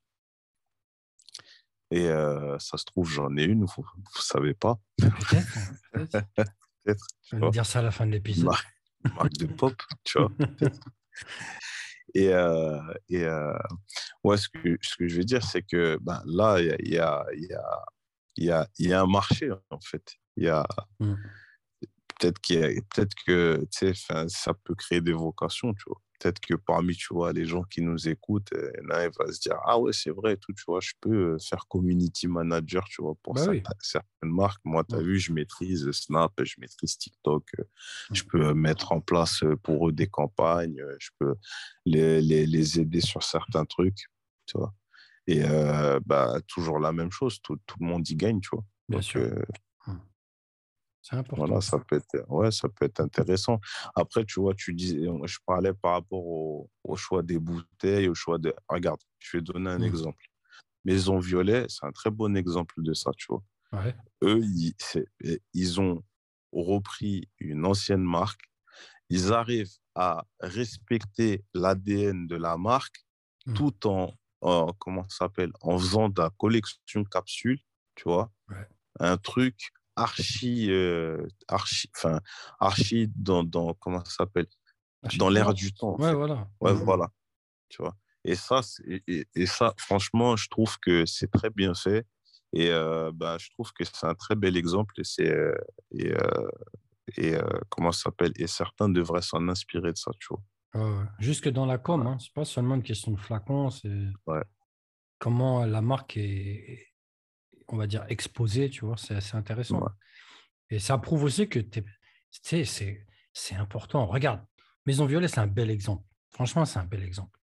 [1.90, 5.46] et euh, ça se trouve, j'en ai une, vous ne savez pas, Peut-être,
[6.86, 7.48] Je vais vois.
[7.48, 8.46] me dire ça à la fin de l'épisode.
[8.46, 8.66] marque,
[9.04, 9.74] une marque de pop,
[10.04, 10.30] tu vois.
[12.14, 13.52] Et, euh, et euh,
[14.24, 16.76] ouais, ce que, ce que je veux dire, c'est que ben, là, il y a,
[16.80, 17.84] y, a, y, a,
[18.38, 20.14] il y, a, y a un marché, en fait.
[20.36, 20.66] Il y a
[21.00, 21.14] Mm.
[22.18, 23.64] peut-être a- peut-être que
[24.28, 26.00] ça peut créer des vocations, tu vois.
[26.20, 29.32] Peut-être que parmi, tu vois, les gens qui nous écoutent, euh, il un, il va
[29.32, 32.84] se dire, ah ouais, c'est vrai, tout, tu vois, je peux euh, faire community manager,
[32.90, 33.62] tu vois, pour Bah oui.
[33.80, 34.60] certaines, marques.
[34.64, 35.02] Moi, tu as Mm.
[35.02, 37.64] vu, je maîtrise Snap, je maîtrise TikTok, euh,
[38.12, 38.26] je Mm.
[38.30, 41.36] peux mettre en place pour eux des campagnes, je peux
[41.86, 44.06] les, les, les aider sur certains trucs,
[44.46, 44.74] tu vois.
[45.28, 48.64] Et euh, bah, toujours la même chose, tout, tout le monde y gagne, tu vois.
[48.88, 49.20] Bien Donc, sûr.
[49.20, 49.44] euh,
[51.02, 51.46] C'est important.
[51.46, 53.60] voilà, ça peut être, ouais, ça peut être intéressant.
[53.94, 58.14] Après, tu vois, tu dis, je parlais par rapport au, au choix des bouteilles, au
[58.14, 58.54] choix de.
[58.68, 59.84] Regarde, je vais donner un Mm.
[59.84, 60.24] exemple.
[60.84, 63.42] Maison Violet, c'est un très bon exemple de ça, tu vois.
[63.72, 63.94] Ouais.
[64.24, 64.74] Eux, ils,
[65.54, 66.02] ils ont
[66.52, 68.40] repris une ancienne marque.
[69.10, 73.04] Ils arrivent à respecter l'ADN de la marque
[73.46, 73.54] Mm.
[73.54, 77.60] tout en, en- comment ça s'appelle, en faisant de la collection capsule,
[77.94, 78.30] tu vois?
[78.48, 78.66] Ouais.
[79.00, 82.20] Un truc archi, euh, archi, enfin,
[82.60, 84.46] archi dans, dans, comment ça s'appelle,
[85.16, 85.96] dans l'air du temps.
[85.98, 86.14] Ouais, fait.
[86.14, 86.48] voilà.
[86.60, 87.08] Ouais, voilà.
[87.68, 87.96] Tu vois?
[88.24, 92.06] Et ça, et, et ça, franchement, je trouve que c'est très bien fait.
[92.52, 94.94] Et euh, ben, je trouve que c'est un très bel exemple.
[95.00, 95.54] Et, c'est, euh,
[95.92, 96.48] et, euh,
[97.16, 98.32] et euh, comment ça s'appelle?
[98.36, 100.42] Et certains devraient s'en inspirer de ça, tu vois.
[101.18, 102.18] Jusque dans la com, hein.
[102.20, 103.88] c'est pas seulement une question de flacon, c'est
[104.26, 104.42] Ouais.
[105.18, 106.88] comment la marque est,
[107.68, 109.80] on va dire, exposée, tu vois, c'est assez intéressant.
[109.80, 109.90] Ouais.
[110.70, 111.60] Et ça prouve aussi que
[112.30, 114.06] c'est important.
[114.06, 114.44] Regarde,
[114.86, 116.04] Maison Violet, c'est un bel exemple.
[116.30, 117.36] Franchement, c'est un bel exemple.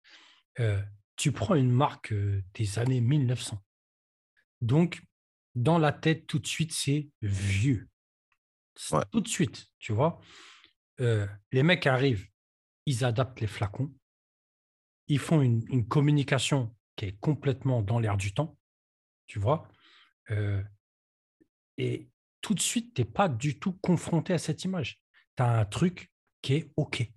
[0.60, 0.82] Euh,
[1.16, 3.62] tu prends une marque euh, des années 1900.
[4.62, 5.02] Donc,
[5.56, 7.90] dans la tête, tout de suite, c'est vieux.
[9.12, 10.20] Tout de suite, tu vois.
[11.02, 12.28] Euh, les mecs arrivent,
[12.86, 13.94] ils adaptent les flacons,
[15.08, 18.58] ils font une, communication qui est complètement dans l'air du temps,
[19.28, 19.68] tu vois.
[20.32, 20.64] Euh,
[21.78, 22.10] et
[22.42, 25.00] tout de suite, tu n'es pas du tout confronté à cette image.
[25.36, 26.12] Tu as un truc
[26.42, 27.08] qui est OK.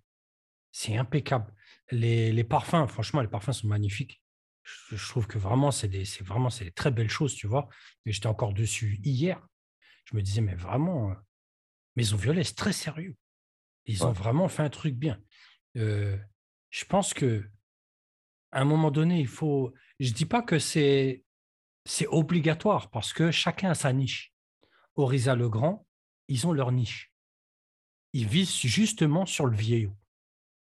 [0.72, 1.52] C'est impeccable.
[1.90, 4.22] Les, les, parfums, franchement, les parfums sont magnifiques.
[4.62, 7.68] Je, trouve que vraiment, c'est des, vraiment des très belles choses, tu vois.
[8.04, 9.46] Et j'étais encore dessus hier.
[10.04, 11.14] Je me disais, mais vraiment, euh,
[11.96, 13.16] Maison Violet, c'est très sérieux.
[13.86, 15.18] Ils ont vraiment fait un truc bien.
[15.76, 16.16] Euh,
[16.70, 17.48] je pense que
[18.50, 19.72] à un moment donné, il faut.
[20.00, 21.24] Je ne dis pas que c'est
[21.84, 24.34] c'est obligatoire parce que chacun a sa niche.
[24.96, 25.86] Orisa Legrand,
[26.28, 27.12] ils ont leur niche.
[28.12, 29.96] Ils visent justement sur le vieillot.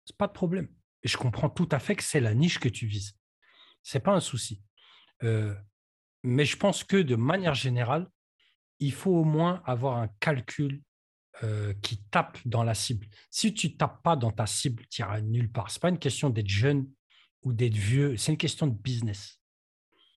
[0.05, 0.69] C'est pas de problème.
[1.03, 3.17] Et je comprends tout à fait que c'est la niche que tu vises.
[3.83, 4.63] C'est pas un souci.
[5.23, 5.55] Euh,
[6.23, 8.09] mais je pense que de manière générale,
[8.81, 10.83] il faut au moins avoir un calcul
[11.45, 13.07] euh, qui tape dans la cible.
[13.31, 15.71] Si tu tapes pas dans ta cible, tu iras nulle part.
[15.71, 16.89] Ce n'est pas une question d'être jeune
[17.43, 19.41] ou d'être vieux, c'est une question de business.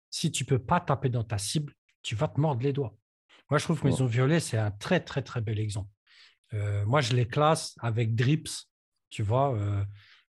[0.09, 2.97] Si tu peux pas taper dans ta cible, tu vas te mordre les doigts.
[3.49, 5.89] Moi, je trouve que Maison Violet, c'est un très, très, très bel exemple.
[6.53, 8.69] Euh, moi, je les classe avec Drips,
[9.09, 9.84] tu vois, euh,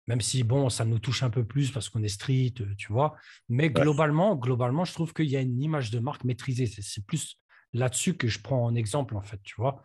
[0.06, 3.16] même si, bon, ça nous touche un peu plus parce qu'on est street, tu vois.
[3.48, 6.66] Mais globalement, globalement, je trouve qu'il y a une image de marque maîtrisée.
[6.66, 7.40] C'est plus
[7.72, 9.82] là-dessus que je prends en exemple, en fait, tu vois.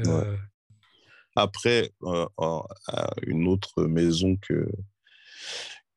[0.00, 0.36] Euh,
[1.34, 2.26] Après, euh,
[3.26, 4.68] une autre maison que,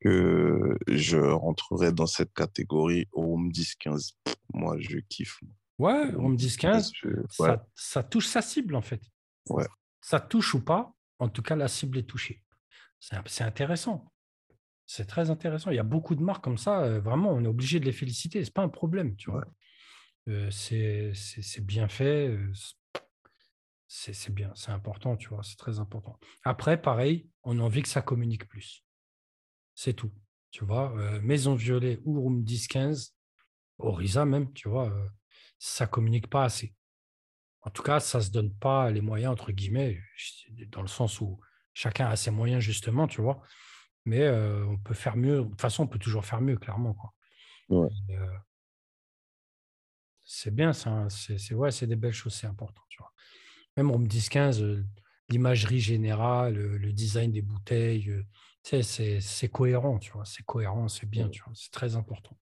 [0.00, 4.12] que je rentrerai dans cette catégorie, Home 10-15.
[4.54, 5.40] Moi, je kiffe.
[5.78, 6.92] Ouais, Home 10-15,
[7.30, 9.00] ça, ça, touche sa cible, en fait.
[9.48, 9.66] Ouais.
[10.00, 12.42] Ça touche ou pas, en tout cas, la cible est touchée.
[12.98, 14.12] C'est intéressant.
[14.84, 15.70] C'est très intéressant.
[15.70, 16.80] Il y a beaucoup de marques comme ça.
[16.80, 18.42] Euh, vraiment, on est obligé de les féliciter.
[18.42, 19.44] Ce n'est pas un problème, tu vois.
[20.50, 21.12] c'est
[21.60, 22.36] bien fait
[23.92, 26.16] c'est bien, c'est important, tu vois, c'est très important.
[26.44, 28.84] Après, pareil, on a envie que ça communique plus.
[29.74, 30.12] C'est tout.
[30.52, 33.14] Tu vois, euh, Maison Violet ou Room 10-15,
[33.78, 35.08] Orisa même, tu vois, euh,
[35.58, 36.72] ça communique pas assez.
[37.62, 40.00] En tout cas, ça se donne pas les moyens, entre guillemets,
[40.68, 41.40] dans le sens où
[41.74, 43.42] chacun a ses moyens, justement, tu vois.
[44.04, 45.42] Mais euh, on peut faire mieux.
[45.42, 46.94] De toute façon, on peut toujours faire mieux, clairement.
[46.94, 47.88] Quoi.
[50.24, 53.12] c'est bien, c'est ouais, des belles choses, c'est important, tu vois
[53.82, 54.84] même Room 10-15, euh,
[55.30, 61.08] l'imagerie générale, euh, le design des bouteilles, euh, c'est cohérent, tu vois, c'est cohérent, c'est
[61.08, 62.36] bien, tu vois, c'est très important.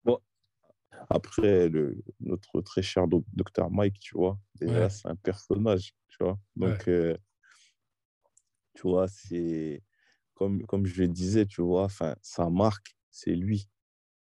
[1.10, 6.38] Après, le, notre très cher docteur Mike, tu vois, déjà, c'est un personnage, tu vois.
[6.56, 6.90] Donc,
[8.74, 9.80] tu vois, c'est
[10.34, 13.70] comme, comme je le disais, tu vois, enfin, sa marque, c'est lui.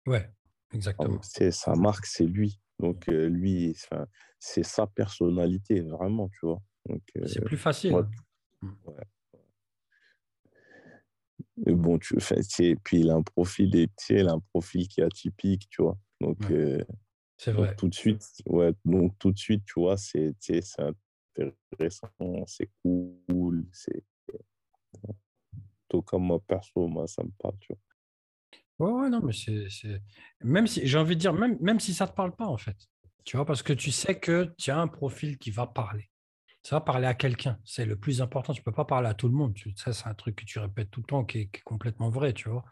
[0.07, 0.31] Ouais,
[0.71, 1.19] exactement.
[1.23, 2.61] C'est sa marque, c'est lui.
[2.79, 3.77] Donc, lui,
[4.39, 6.61] c'est sa personnalité, vraiment, tu vois
[7.25, 7.95] c'est euh, plus facile.
[8.61, 8.73] Mmh.
[11.73, 12.15] bon, tu
[12.83, 15.97] puis il a un profil, il a un profil qui est atypique, tu vois.
[16.19, 16.83] Donc, euh,
[17.37, 17.75] c'est vrai.
[17.75, 20.35] tout de suite, ouais, donc tout de suite, tu vois, c'est
[21.73, 22.09] intéressant,
[22.47, 24.03] c'est cool, c'est.
[25.87, 27.81] Tout comme moi, perso, moi, ça me parle, tu vois.
[28.79, 29.67] Ouais, ouais, non, mais c'est.
[30.41, 32.57] Même si, j'ai envie de dire, même, même si ça ne te parle pas, en
[32.57, 32.77] fait.
[33.23, 36.10] Tu vois, parce que tu sais que tu as un profil qui va parler
[36.63, 37.59] ça va parler à quelqu'un.
[37.65, 38.53] C'est le plus important.
[38.53, 39.57] Tu ne peux pas parler à tout le monde.
[39.75, 42.49] Ça, c'est un truc que tu répètes tout le temps qui est, complètement vrai, tu
[42.49, 42.63] vois.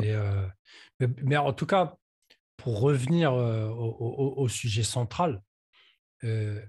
[0.00, 0.46] Et, euh,
[1.22, 1.96] mais, en tout cas,
[2.56, 5.42] pour revenir euh, au, sujet central,
[6.24, 6.64] euh,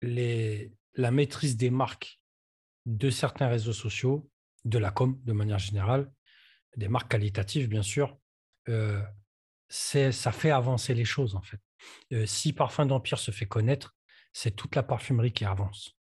[0.00, 2.20] les, la maîtrise des marques
[2.86, 4.30] de certains réseaux sociaux,
[4.64, 6.10] de la com de manière générale,
[6.76, 8.18] des marques qualitatives, bien sûr,
[9.68, 11.60] ça fait avancer les choses, en fait.
[12.26, 13.97] si Parfum d'Empire se fait connaître,
[14.32, 15.96] c'est toute la parfumerie qui avance.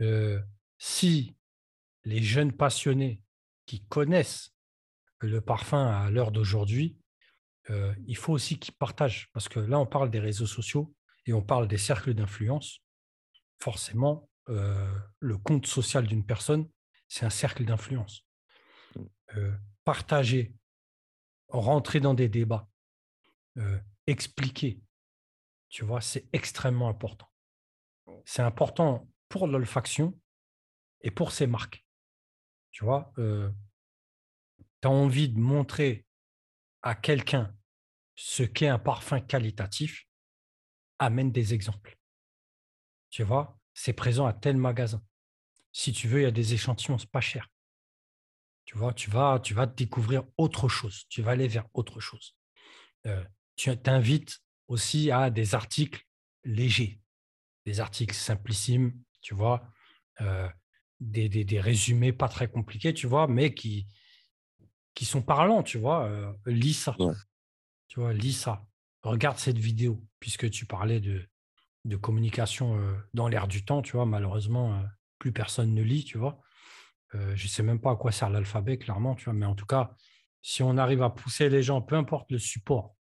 [0.00, 0.40] Euh,
[0.78, 1.36] si
[2.04, 3.22] les jeunes passionnés
[3.66, 4.54] qui connaissent
[5.20, 6.98] le parfum à l'heure d'aujourd'hui,
[7.70, 10.92] euh, il faut aussi qu'ils partagent, parce que là, on parle des réseaux sociaux
[11.26, 12.80] et on parle des cercles d'influence.
[13.60, 16.68] Forcément, euh, le compte social d'une personne,
[17.06, 18.26] c'est un cercle d'influence.
[18.96, 19.56] Mmh.
[19.84, 20.54] partager,
[21.48, 22.68] rentrer dans des débats,
[24.06, 24.82] expliquer,
[25.70, 27.31] tu vois, c'est extrêmement important
[28.24, 30.18] c'est important pour l'olfaction
[31.00, 31.84] et pour ses marques.
[32.70, 33.50] Tu vois, euh,
[34.80, 36.06] tu as envie de montrer
[36.82, 37.54] à quelqu'un
[38.14, 40.06] ce qu'est un parfum qualitatif,
[40.98, 41.98] amène des exemples.
[43.10, 45.02] Tu vois, c'est présent à tel magasin.
[45.72, 47.48] Si tu veux, il y a des échantillons, c'est pas cher.
[48.64, 51.04] Tu vois, tu vas, tu vas découvrir autre chose.
[51.08, 52.36] Tu vas aller vers autre chose.
[53.06, 53.24] Euh,
[53.56, 56.06] tu t'invites aussi à des articles
[56.44, 57.00] légers,
[57.66, 59.62] des articles simplissimes, tu vois,
[60.20, 60.48] euh,
[61.00, 63.88] des, des, résumés pas très compliqués, tu vois, mais qui,
[64.94, 66.04] qui sont parlants, tu vois.
[66.06, 66.96] Euh, lis ça.
[67.88, 68.64] Tu vois, lis ça.
[69.02, 71.28] Regarde cette vidéo, puisque tu parlais de,
[71.84, 74.06] de communication euh, dans l'air du temps, tu vois.
[74.06, 74.80] Malheureusement,
[75.18, 76.40] plus personne ne lit, tu vois.
[77.12, 79.34] je ne sais même pas à quoi sert l'alphabet, clairement, tu vois.
[79.34, 79.96] Mais en tout cas,
[80.40, 82.94] si on arrive à pousser les gens, peu importe le support,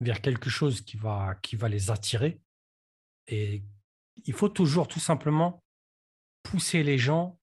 [0.00, 2.40] vers quelque chose qui va, qui va les attirer,
[3.26, 3.64] et
[4.24, 5.62] il faut toujours tout simplement
[6.42, 7.38] pousser les gens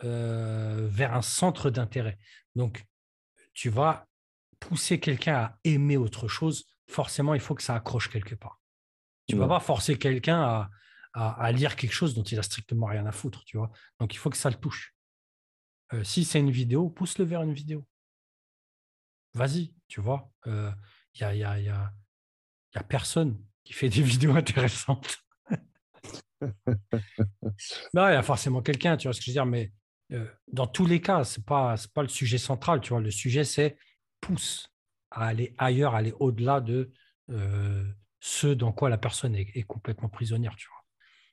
[0.00, 2.18] vers un centre d'intérêt.
[2.54, 2.84] Donc,
[3.54, 4.06] tu vas
[4.60, 8.60] pousser quelqu'un à aimer autre chose, forcément, il faut que ça accroche quelque part.
[9.26, 10.68] Tu ne vas pas forcer quelqu'un
[11.14, 13.70] à, lire quelque chose dont il a strictement rien à foutre, tu vois.
[14.00, 14.94] Donc, il faut que ça le touche.
[16.02, 17.86] si c'est une vidéo, pousse-le vers une vidéo.
[19.34, 20.30] Vas-y, tu vois.
[20.46, 20.74] Il
[21.20, 21.68] n'y a, y a, y
[22.78, 25.18] a personne qui fait des vidéos intéressantes.
[27.94, 29.72] Non, il y a forcément quelqu'un, tu vois ce que je veux dire, mais
[30.12, 33.00] euh, dans tous les cas, ce n'est pas, pas le sujet central, tu vois.
[33.00, 33.76] Le sujet, c'est
[34.20, 34.72] pousse
[35.10, 36.90] à aller ailleurs, aller au-delà de
[37.30, 37.84] euh,
[38.20, 40.84] ce dans quoi la personne est, complètement prisonnière, tu vois.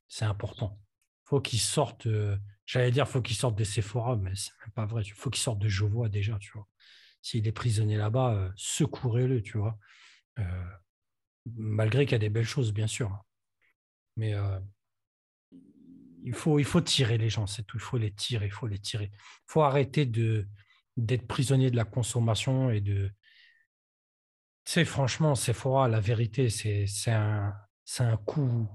[0.07, 0.79] C'est important.
[1.25, 4.85] faut qu'il sorte, euh, j'allais dire, faut qu'il sorte de Sephora, mais c'est même pas
[4.85, 5.03] vrai.
[5.03, 6.67] Il faut qu'il sorte de Jovois déjà, tu vois.
[7.21, 9.77] S'il est prisonnier là-bas, secourez-le, tu vois.
[11.45, 13.11] malgré qu'il y a des belles choses, bien sûr.
[13.11, 13.21] Hein.
[14.17, 14.33] Mais
[16.24, 17.78] il faut, il faut tirer les gens, c'est tout.
[17.78, 19.11] Il faut les tirer, il faut les tirer.
[19.13, 23.11] Il faut arrêter d'être prisonnier de la consommation et de.
[24.65, 27.53] Sais, franchement, Sephora, la vérité, c'est, c'est, un,
[27.84, 28.69] c'est un coup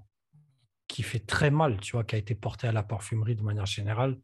[0.88, 3.66] qui fait très mal, tu vois, qui a été porté à la parfumerie de manière
[3.66, 4.18] générale.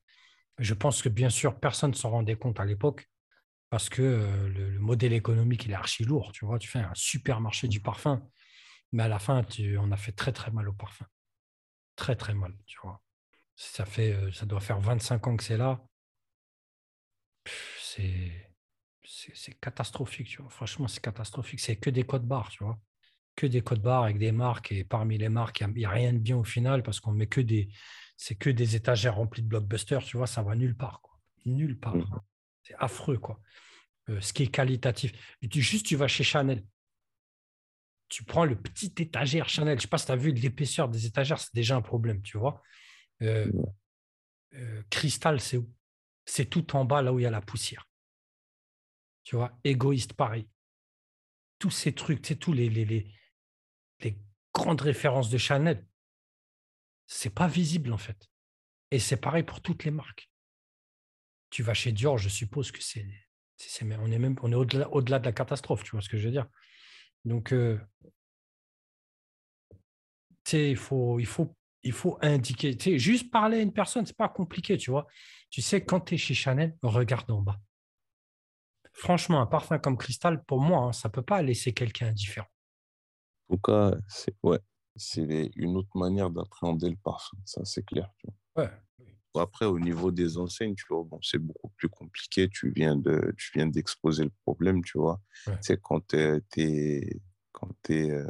[0.59, 3.09] Je pense que bien sûr, personne ne s'en rendait compte à l'époque
[3.71, 6.33] parce que euh, le, modèle économique, il est archi lourd.
[6.33, 8.23] Tu vois, tu fais un supermarché du parfum,
[8.93, 11.07] mais à la fin, tu, on a fait très, très mal au parfum.
[11.97, 13.03] Très, très mal, tu vois.
[13.63, 15.81] Ça, fait, euh, ça doit faire 25 ans que c'est là.
[17.81, 18.49] C'est
[19.05, 20.51] c'est catastrophique, tu vois.
[20.51, 21.61] Franchement, c'est catastrophique.
[21.61, 22.79] C'est que des codes barres, tu vois.
[23.37, 24.73] Que des codes barres avec des marques.
[24.73, 27.27] Et parmi les marques, il n'y a, rien de bien au final parce qu'on met
[27.27, 27.69] que des.
[28.17, 30.27] C'est que des étagères remplies de blockbusters, tu vois.
[30.27, 31.19] Ça va nulle part, quoi.
[31.45, 31.97] Nulle part.
[31.97, 32.21] Mmh.
[32.63, 33.41] C'est affreux, quoi.
[34.09, 35.13] Euh, ce qui est qualitatif.
[35.43, 36.65] Juste, tu vas chez Chanel.
[38.09, 39.75] Tu prends le petit étagère Chanel.
[39.75, 42.23] Je ne sais pas si tu as vu l'épaisseur des étagères, c'est déjà un problème,
[42.23, 42.63] tu vois.
[43.23, 43.51] Euh,
[44.55, 45.73] euh, cristal, c'est où?
[46.25, 47.89] C'est tout en bas, là où il y a la poussière.
[49.25, 50.49] Tu vois, égoïste, pareil.
[51.59, 54.19] Tous ces trucs, c'est tous les, les, les,
[54.53, 55.87] grandes références de Chanel,
[57.07, 58.29] c'est pas visible en fait.
[58.91, 60.31] Et c'est pareil pour toutes les marques.
[61.49, 63.07] Tu vas chez Dior, je suppose que c'est,
[63.99, 66.33] on est même, on est au-delà, de la catastrophe, tu vois ce que je veux
[66.33, 66.49] dire?
[67.25, 67.81] Donc, euh,
[70.53, 72.77] il faut, il faut il faut indiquer.
[72.77, 75.07] Tu sais, juste parler à une personne, c'est pas compliqué, tu vois.
[75.51, 77.61] Tu sais, quand tu es chez Chanel, regarde en bas.
[78.93, 82.49] Franchement, un parfum comme Cristal, pour moi, hein, ça ne peut pas laisser quelqu'un indifférent.
[83.49, 84.61] En tout cas, c'est ouais,
[85.57, 88.11] une autre manière d'appréhender le parfum, ça c'est clair.
[89.35, 92.51] Après, au niveau des enseignes, tu vois, bon, c'est beaucoup plus compliqué.
[92.51, 95.21] Tu viens de, tu viens d'exposer le problème, tu vois.
[95.63, 97.21] C'est quand tu es,
[97.53, 98.27] quand es, euh,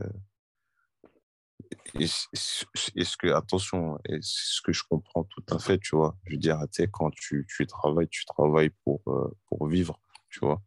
[1.99, 6.17] est-ce que, attention, c'est ce que je comprends tout à fait, tu vois.
[6.25, 9.99] Je veux dire, tu sais, quand tu, tu travailles, tu travailles pour, euh, pour vivre,
[10.31, 10.63] tu vois.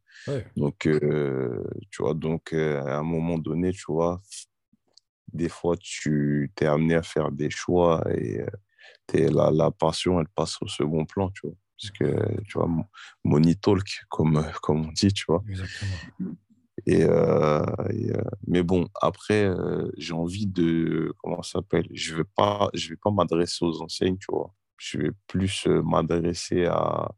[0.56, 4.22] Donc, euh, tu vois, donc, euh, à un moment donné, tu vois,
[5.34, 8.42] des fois, tu t'es amené à faire des choix et
[9.14, 11.56] es, la, la passion, elle passe au second plan, tu vois.
[11.78, 12.70] Parce que, tu vois,
[13.24, 15.44] money talk, comme, comme on dit, tu vois.
[15.50, 16.36] Exactement.
[16.86, 21.14] Et, euh, euh, mais bon, après, euh, j'ai envie de.
[21.18, 21.88] Comment ça s'appelle?
[21.92, 24.54] Je ne vais pas, je vais pas m'adresser aux enseignes, tu vois.
[24.78, 27.10] Je vais plus m'adresser à,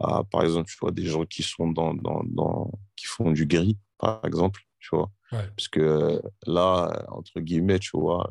[0.00, 3.46] à, par exemple, tu vois, des gens qui sont dans, dans, dans qui font du
[3.46, 5.10] gris, par exemple, tu vois.
[5.30, 8.30] Parce que là, entre guillemets, tu vois,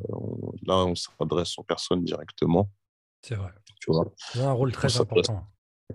[0.67, 2.69] là, on s'adresse aux personnes directement.
[3.23, 3.51] C'est vrai.
[3.79, 4.05] Tu vois?
[4.35, 5.47] Ils ont un rôle très important.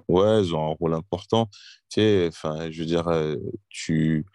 [0.09, 1.47] Ouais, ils ont un rôle important.
[1.91, 3.07] Tu sais, enfin, je veux dire,
[3.69, 4.27] tu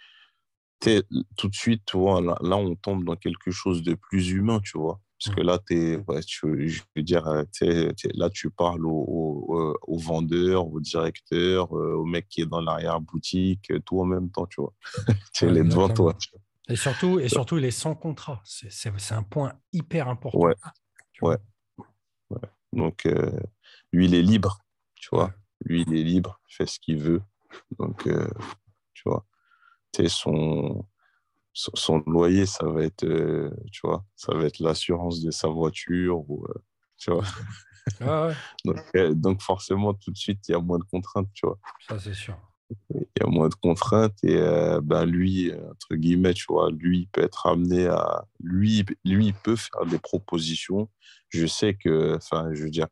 [0.80, 4.78] tout de suite, tu vois, là, on tombe dans quelque chose de plus humain, tu
[4.78, 5.00] vois.
[5.22, 7.44] Parce que là, es, tu, je veux dire, euh,
[8.14, 13.70] là, tu parles au, au, vendeur, au directeur, euh, au mec qui est dans l'arrière-boutique,
[13.72, 14.74] euh, tout en même temps, tu vois.
[15.34, 16.16] tu es devant toi.
[16.70, 18.42] Et surtout, et surtout, il est sans contrat.
[18.46, 20.40] C'est un point hyper important.
[20.40, 20.56] Ouais.
[21.22, 21.38] Ouais.
[22.72, 23.06] Donc,
[23.92, 24.60] lui, il est libre,
[24.96, 25.34] tu vois.
[25.66, 27.22] Lui, il est libre, il fait ce qu'il veut.
[27.78, 28.08] Donc,
[28.94, 29.26] tu vois
[30.08, 30.86] son,
[31.54, 36.30] son loyer, ça va être, euh, tu vois, ça va être l'assurance de sa voiture,
[36.30, 36.64] ou, euh,
[36.98, 37.24] tu vois.
[38.66, 41.58] donc, euh, donc, forcément, tout de suite, il y a moins de contraintes, tu vois.
[41.88, 42.38] Ça, c'est sûr.
[42.94, 44.38] Il y a moins de contraintes et
[44.84, 48.26] ben lui, entre guillemets, tu vois, lui, il peut être amené à...
[48.40, 50.88] Lui, lui, il peut faire des propositions.
[51.30, 52.86] Je sais que, enfin, je veux dire,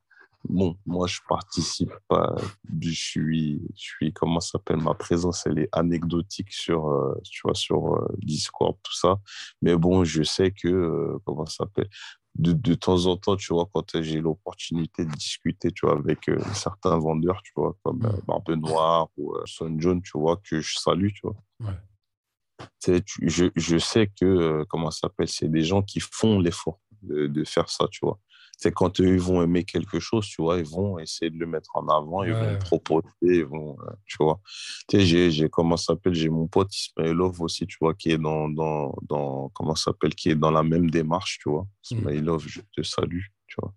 [0.50, 2.36] Bon, moi, je participe pas.
[2.80, 7.42] Je suis, je suis comment ça s'appelle Ma présence, elle est anecdotique sur, euh, tu
[7.44, 9.20] vois, sur euh, Discord, tout ça.
[9.62, 11.90] Mais bon, je sais que, euh, comment ça s'appelle
[12.36, 16.30] de, de, temps en temps, tu vois, quand j'ai l'opportunité de discuter, tu vois, avec
[16.54, 21.10] certains vendeurs, tu vois, comme Barbe Noire ou Son John, tu vois, que je salue,
[21.16, 21.36] tu vois.
[21.62, 23.02] Ouais.
[23.04, 27.26] Tu, je, je, sais que, comment ça s'appelle, c'est des gens qui font l'effort de,
[27.26, 28.20] de, faire ça, tu vois
[28.58, 31.46] c'est quand eux, ils vont aimer quelque chose, tu vois, ils vont essayer de le
[31.46, 34.42] mettre en avant, ils vont le proposer, ils vont, euh, tu vois.
[34.90, 38.18] Tu sais, j'ai, comment ça s'appelle, j'ai mon pote Ismailov aussi, tu vois, qui est
[38.18, 41.68] dans, dans, dans comment ça s'appelle, qui est dans la même démarche, tu vois.
[41.92, 41.98] Mmh.
[41.98, 43.74] Ismailov, je te salue, tu vois.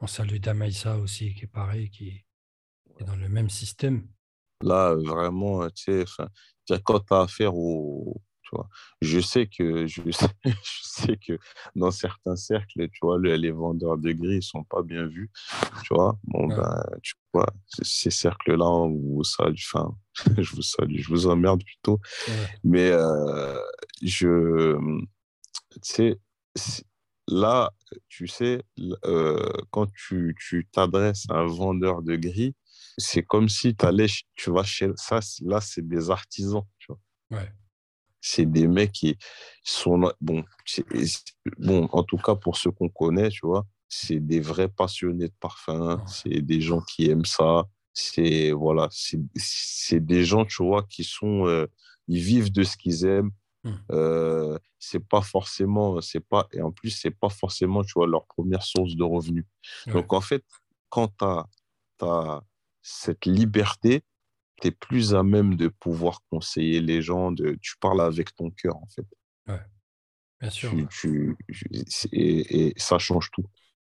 [0.00, 2.24] On salue Damaïsa aussi, qui est pareil, qui
[2.98, 4.08] est dans le même système.
[4.62, 8.18] Là, vraiment, tu sais, quand tu as affaire au,
[9.00, 11.38] je sais que je sais, je sais que
[11.74, 15.30] dans certains cercles, tu vois, les vendeurs de gris ne sont pas bien vus,
[15.84, 16.18] tu vois.
[16.24, 17.46] Bon ben, tu vois,
[17.82, 19.94] ces cercles-là, vous salue, enfin,
[20.38, 22.00] je vous salue, je vous emmerde plutôt.
[22.64, 23.58] Mais euh,
[24.02, 24.76] je,
[25.72, 26.20] tu sais,
[27.28, 27.70] là,
[28.08, 28.62] tu sais,
[29.04, 30.36] euh, quand tu
[30.72, 32.54] t'adresses à un vendeur de gris,
[32.98, 37.00] c'est comme si tu allais, tu vas chez ça, là, c'est des artisans, tu vois.
[37.38, 37.52] Ouais
[38.20, 39.16] c'est des mecs qui
[39.64, 40.44] sont bon,
[41.58, 45.34] bon en tout cas pour ceux qu'on connaît tu vois c'est des vrais passionnés de
[45.40, 51.04] parfum c'est des gens qui aiment ça c'est voilà c'est des gens tu vois qui
[51.04, 51.66] sont euh,
[52.08, 53.30] ils vivent de ce qu'ils aiment
[53.64, 53.70] mmh.
[53.92, 58.26] euh, c'est pas forcément c'est pas et en plus c'est pas forcément tu vois leur
[58.26, 59.44] première source de revenus.
[59.86, 60.44] Donc en fait
[60.88, 61.46] quand tu as,
[62.00, 62.42] as
[62.82, 64.02] cette liberté
[64.60, 68.50] tu es plus à même de pouvoir conseiller les gens, de, tu parles avec ton
[68.50, 69.06] cœur, en fait.
[69.48, 69.60] Ouais,
[70.40, 70.72] bien sûr.
[72.12, 73.44] et, ça change tout.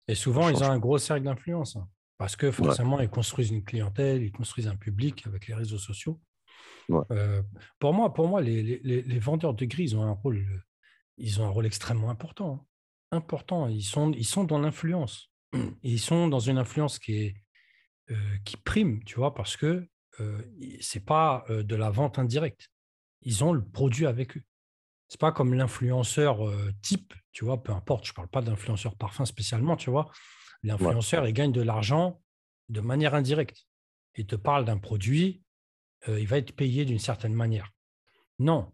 [0.09, 1.89] Et souvent, ils ont un gros cercle d'influence, hein,
[2.19, 6.21] parce que forcément, ils construisent une clientèle, ils construisent un public avec les réseaux sociaux.
[7.11, 7.43] Euh,
[7.79, 10.45] pour moi, pour moi les, les, les, vendeurs de gris, ils ont un rôle,
[11.17, 12.55] ils ont un rôle extrêmement important.
[12.55, 12.67] Hein.
[13.13, 13.69] Important.
[13.69, 15.31] Ils sont, ils sont dans l'influence.
[15.83, 17.37] Ils sont dans une influence qui est,
[18.11, 19.87] euh, qui prime, tu vois, parce que
[20.21, 20.43] euh,
[20.81, 22.69] c'est pas de la vente indirecte.
[23.23, 24.43] Ils ont le produit avec eux.
[25.09, 26.41] C'est pas comme l'influenceur
[26.81, 30.11] type, tu vois, peu importe, je parle pas d'influenceur parfum spécialement, tu vois.
[30.63, 32.23] L'influenceur, il gagne de l'argent
[32.71, 33.67] de manière indirecte.
[34.17, 35.43] Il te parle d'un produit,
[36.09, 37.71] il va être payé d'une certaine manière.
[38.39, 38.73] Non,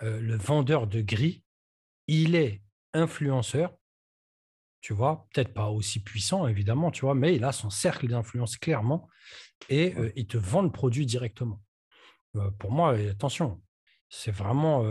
[0.00, 1.44] le vendeur de gris,
[2.06, 2.62] il est
[2.94, 3.76] influenceur,
[4.80, 8.56] tu vois, peut-être pas aussi puissant, évidemment, tu vois, mais il a son cercle d'influence
[8.56, 9.08] clairement
[9.68, 11.60] et il te vend le produit directement.
[12.58, 13.60] pour moi, attention,
[14.08, 14.84] c'est vraiment,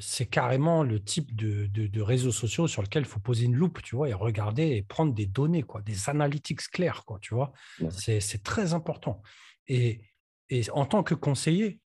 [0.00, 3.82] c'est carrément le type de, de, réseaux sociaux sur lequel il faut poser une loupe,
[3.82, 7.52] tu vois, et regarder et prendre des données, quoi, des analytics clairs, quoi, tu vois.
[7.90, 9.22] C'est très important.
[9.66, 10.00] Et,
[10.48, 11.80] et en tant que conseiller,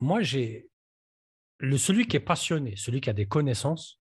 [0.00, 0.68] moi, j'ai
[1.58, 4.00] le celui qui est passionné, celui qui a des connaissances,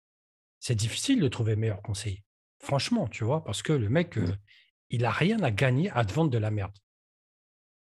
[0.60, 2.24] c'est difficile de trouver meilleur conseiller.
[2.58, 4.36] Franchement, tu vois, parce que le mec, mmh.
[4.90, 6.76] il n'a rien à gagner à te vendre de la merde.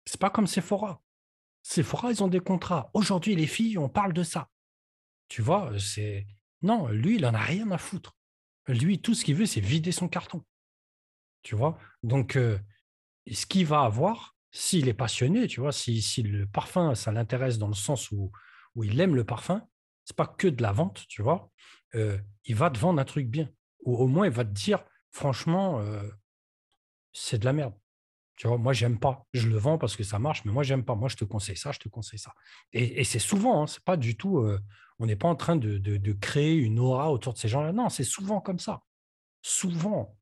[0.04, 1.02] C'est pas comme Sephora.
[1.62, 2.90] Sephora, ils ont des contrats.
[2.94, 4.48] Aujourd'hui, les filles, on parle de ça.
[5.28, 6.26] Tu vois, c'est.
[6.62, 8.16] Non, lui, il en a rien à foutre.
[8.66, 10.44] Lui, tout ce qu'il veut, c'est vider son carton.
[11.42, 11.78] Tu vois?
[12.02, 12.38] Donc,
[13.30, 17.58] ce qu'il va avoir, s'il est passionné, tu vois, si, si le parfum, ça l'intéresse
[17.58, 18.32] dans le sens où,
[18.74, 19.66] où il aime le parfum,
[20.04, 21.50] c'est pas que de la vente, tu vois?
[21.94, 23.48] Il va te vendre un truc bien.
[23.84, 25.82] Ou au moins, il va te dire, franchement,
[27.12, 27.74] c'est de la merde.
[28.36, 29.26] Tu vois, moi, j'aime pas.
[29.32, 30.94] Je le vends parce que ça marche, mais moi, j'aime pas.
[30.94, 32.32] Moi, je te conseille ça, je te conseille ça.
[32.72, 34.46] Et, c'est souvent, hein, c'est pas du tout.
[34.98, 37.72] on n'est pas en train de, créer une aura autour de ces gens-là.
[37.72, 38.82] Non, c'est souvent comme ça.
[39.42, 40.16] Souvent.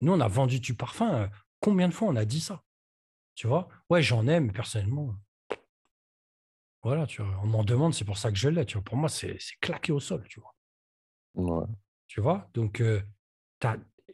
[0.00, 1.30] Nous, on a vendu du parfum.
[1.60, 2.62] combien de fois on a dit ça?
[3.34, 3.68] Tu vois?
[3.88, 5.14] Ouais, j'en aime, personnellement,
[6.82, 8.64] voilà, tu vois, on m'en demande, c'est pour ça que je l'ai.
[8.64, 10.54] Pour moi, c'est claqué au sol, tu vois.
[12.06, 12.48] Tu vois?
[12.54, 12.82] Donc,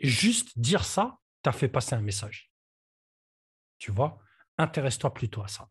[0.00, 2.50] juste dire ça, tu as fait passer un message.
[3.78, 4.18] Tu vois?
[4.58, 5.68] Intéresse-toi plutôt à ça.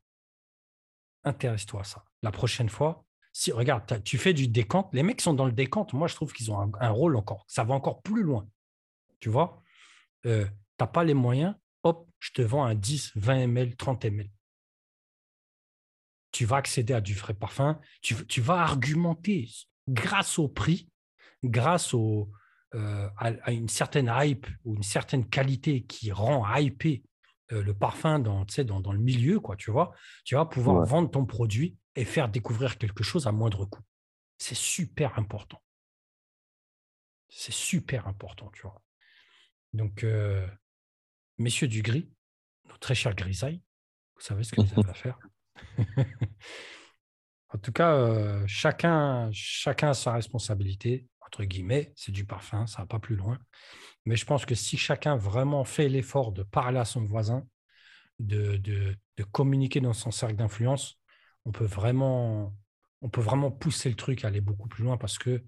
[1.23, 2.05] Intéresse-toi à ça.
[2.21, 5.93] La prochaine fois, si regarde, tu fais du décompte, les mecs sont dans le décompte,
[5.93, 7.43] moi, je trouve qu'ils ont un, rôle encore.
[7.47, 8.47] Ça va encore plus loin.
[9.19, 9.61] Tu vois?
[10.23, 14.29] tu n'as pas les moyens, hop, je te vends un 10, 20 ml, 30 ml
[16.35, 19.49] tu vas accéder à du vrai parfum, tu vas argumenter
[19.87, 20.89] grâce au prix,
[21.49, 22.31] grâce au,
[22.75, 27.03] euh, à, une certaine hype ou une certaine qualité qui rend hypé
[27.53, 29.93] euh, le parfum dans, dans, dans, le milieu, quoi, tu vois,
[30.25, 33.83] tu vas pouvoir vendre ton produit et faire découvrir quelque chose à moindre coût.
[34.37, 35.61] C'est super important.
[37.29, 38.81] C'est super important, tu vois.
[39.71, 40.45] Donc, euh,
[41.37, 42.11] messieurs du gris,
[42.67, 43.61] nos très chers grisailles,
[44.15, 45.19] vous savez ce que vous avez à faire.
[47.53, 52.85] en tout cas, chacun, chacun a sa responsabilité entre guillemets, c'est du parfum, ça va
[52.85, 53.39] pas plus loin.
[54.05, 57.45] Mais je pense que si chacun vraiment fait l'effort de parler à son voisin,
[58.19, 58.95] de, de,
[59.31, 60.99] communiquer dans son cercle d'influence,
[61.45, 62.55] on peut vraiment
[63.01, 65.43] on peut vraiment pousser le truc à aller beaucoup plus loin parce que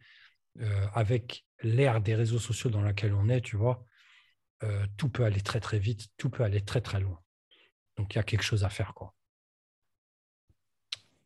[0.59, 3.86] euh, avec l'ère des réseaux sociaux dans laquelle on est, tu vois,
[4.63, 7.19] euh, tout peut aller très très vite, tout peut aller très très loin.
[7.95, 9.15] Donc il y a quelque chose à faire quoi.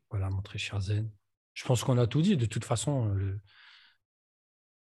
[0.09, 1.09] Voilà mon très cher Zen.
[1.53, 2.37] Je pense qu'on a tout dit.
[2.37, 3.15] De toute façon,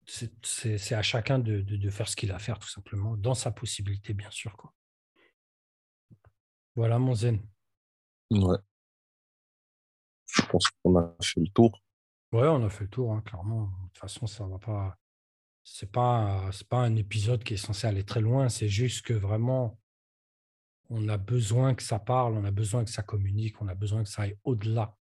[0.06, 4.14] c'est à chacun de, faire ce qu'il a à faire, tout simplement, dans sa possibilité,
[4.14, 4.56] bien sûr.
[4.56, 4.72] Quoi.
[6.74, 7.40] Voilà, mon zen.
[8.30, 8.58] Ouais.
[10.26, 11.80] Je pense qu'on a fait le tour.
[12.32, 13.66] Ouais, on a fait le tour, hein, clairement.
[13.66, 14.98] De toute façon, ça va pas.
[15.62, 18.48] C'est pas, pas un épisode qui est censé aller très loin.
[18.48, 19.78] C'est juste que vraiment,
[20.90, 24.02] on a besoin que ça parle, on a besoin que ça communique, on a besoin
[24.02, 24.96] que ça aille au-delà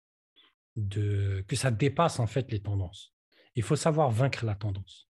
[0.76, 1.44] de.
[1.48, 3.12] que ça dépasse en fait les tendances.
[3.54, 5.08] Il faut savoir vaincre la tendance.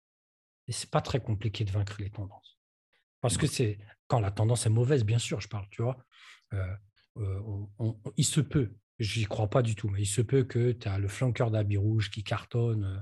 [0.66, 2.58] Et c'est pas très compliqué de vaincre les tendances.
[3.20, 6.04] Parce que c'est quand la tendance est mauvaise, bien sûr, je parle, tu vois.
[6.52, 6.76] Euh,
[7.16, 10.88] euh, il se peut, j'y crois pas du tout, mais il se peut que tu
[10.88, 12.84] as le flanqueur d'habits rouge qui cartonne.
[12.84, 13.00] Euh,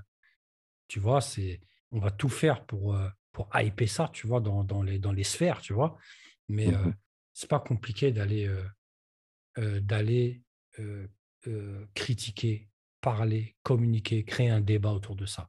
[0.89, 1.61] tu vois, c'est,
[1.91, 2.99] on va tout faire pour,
[3.33, 5.99] pour hyper ça, tu vois, dans, dans, les, dans les sphères, tu vois.
[6.49, 6.95] Mais mmh
[7.35, 8.55] c'est pas compliqué d'aller
[9.57, 10.43] d'aller
[11.95, 12.69] critiquer
[13.03, 15.49] parler, communiquer, créer un débat autour de ça.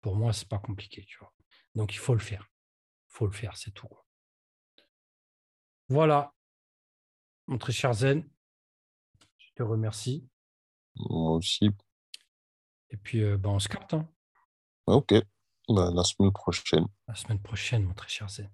[0.00, 1.34] Pour moi, c'est pas compliqué, tu vois.
[1.74, 2.50] Donc il faut le faire.
[3.08, 3.88] Il faut le faire, c'est tout.
[5.88, 6.32] Voilà,
[7.46, 8.26] mon très cher Zen,
[9.36, 10.26] je te remercie.
[10.96, 11.70] Moi aussi.
[12.90, 13.94] Et puis, euh, ben, on se capte.
[13.94, 14.08] Hein.
[14.86, 15.14] Ok,
[15.68, 16.86] bah, la semaine prochaine.
[17.08, 18.50] La semaine prochaine, mon très cher Zen.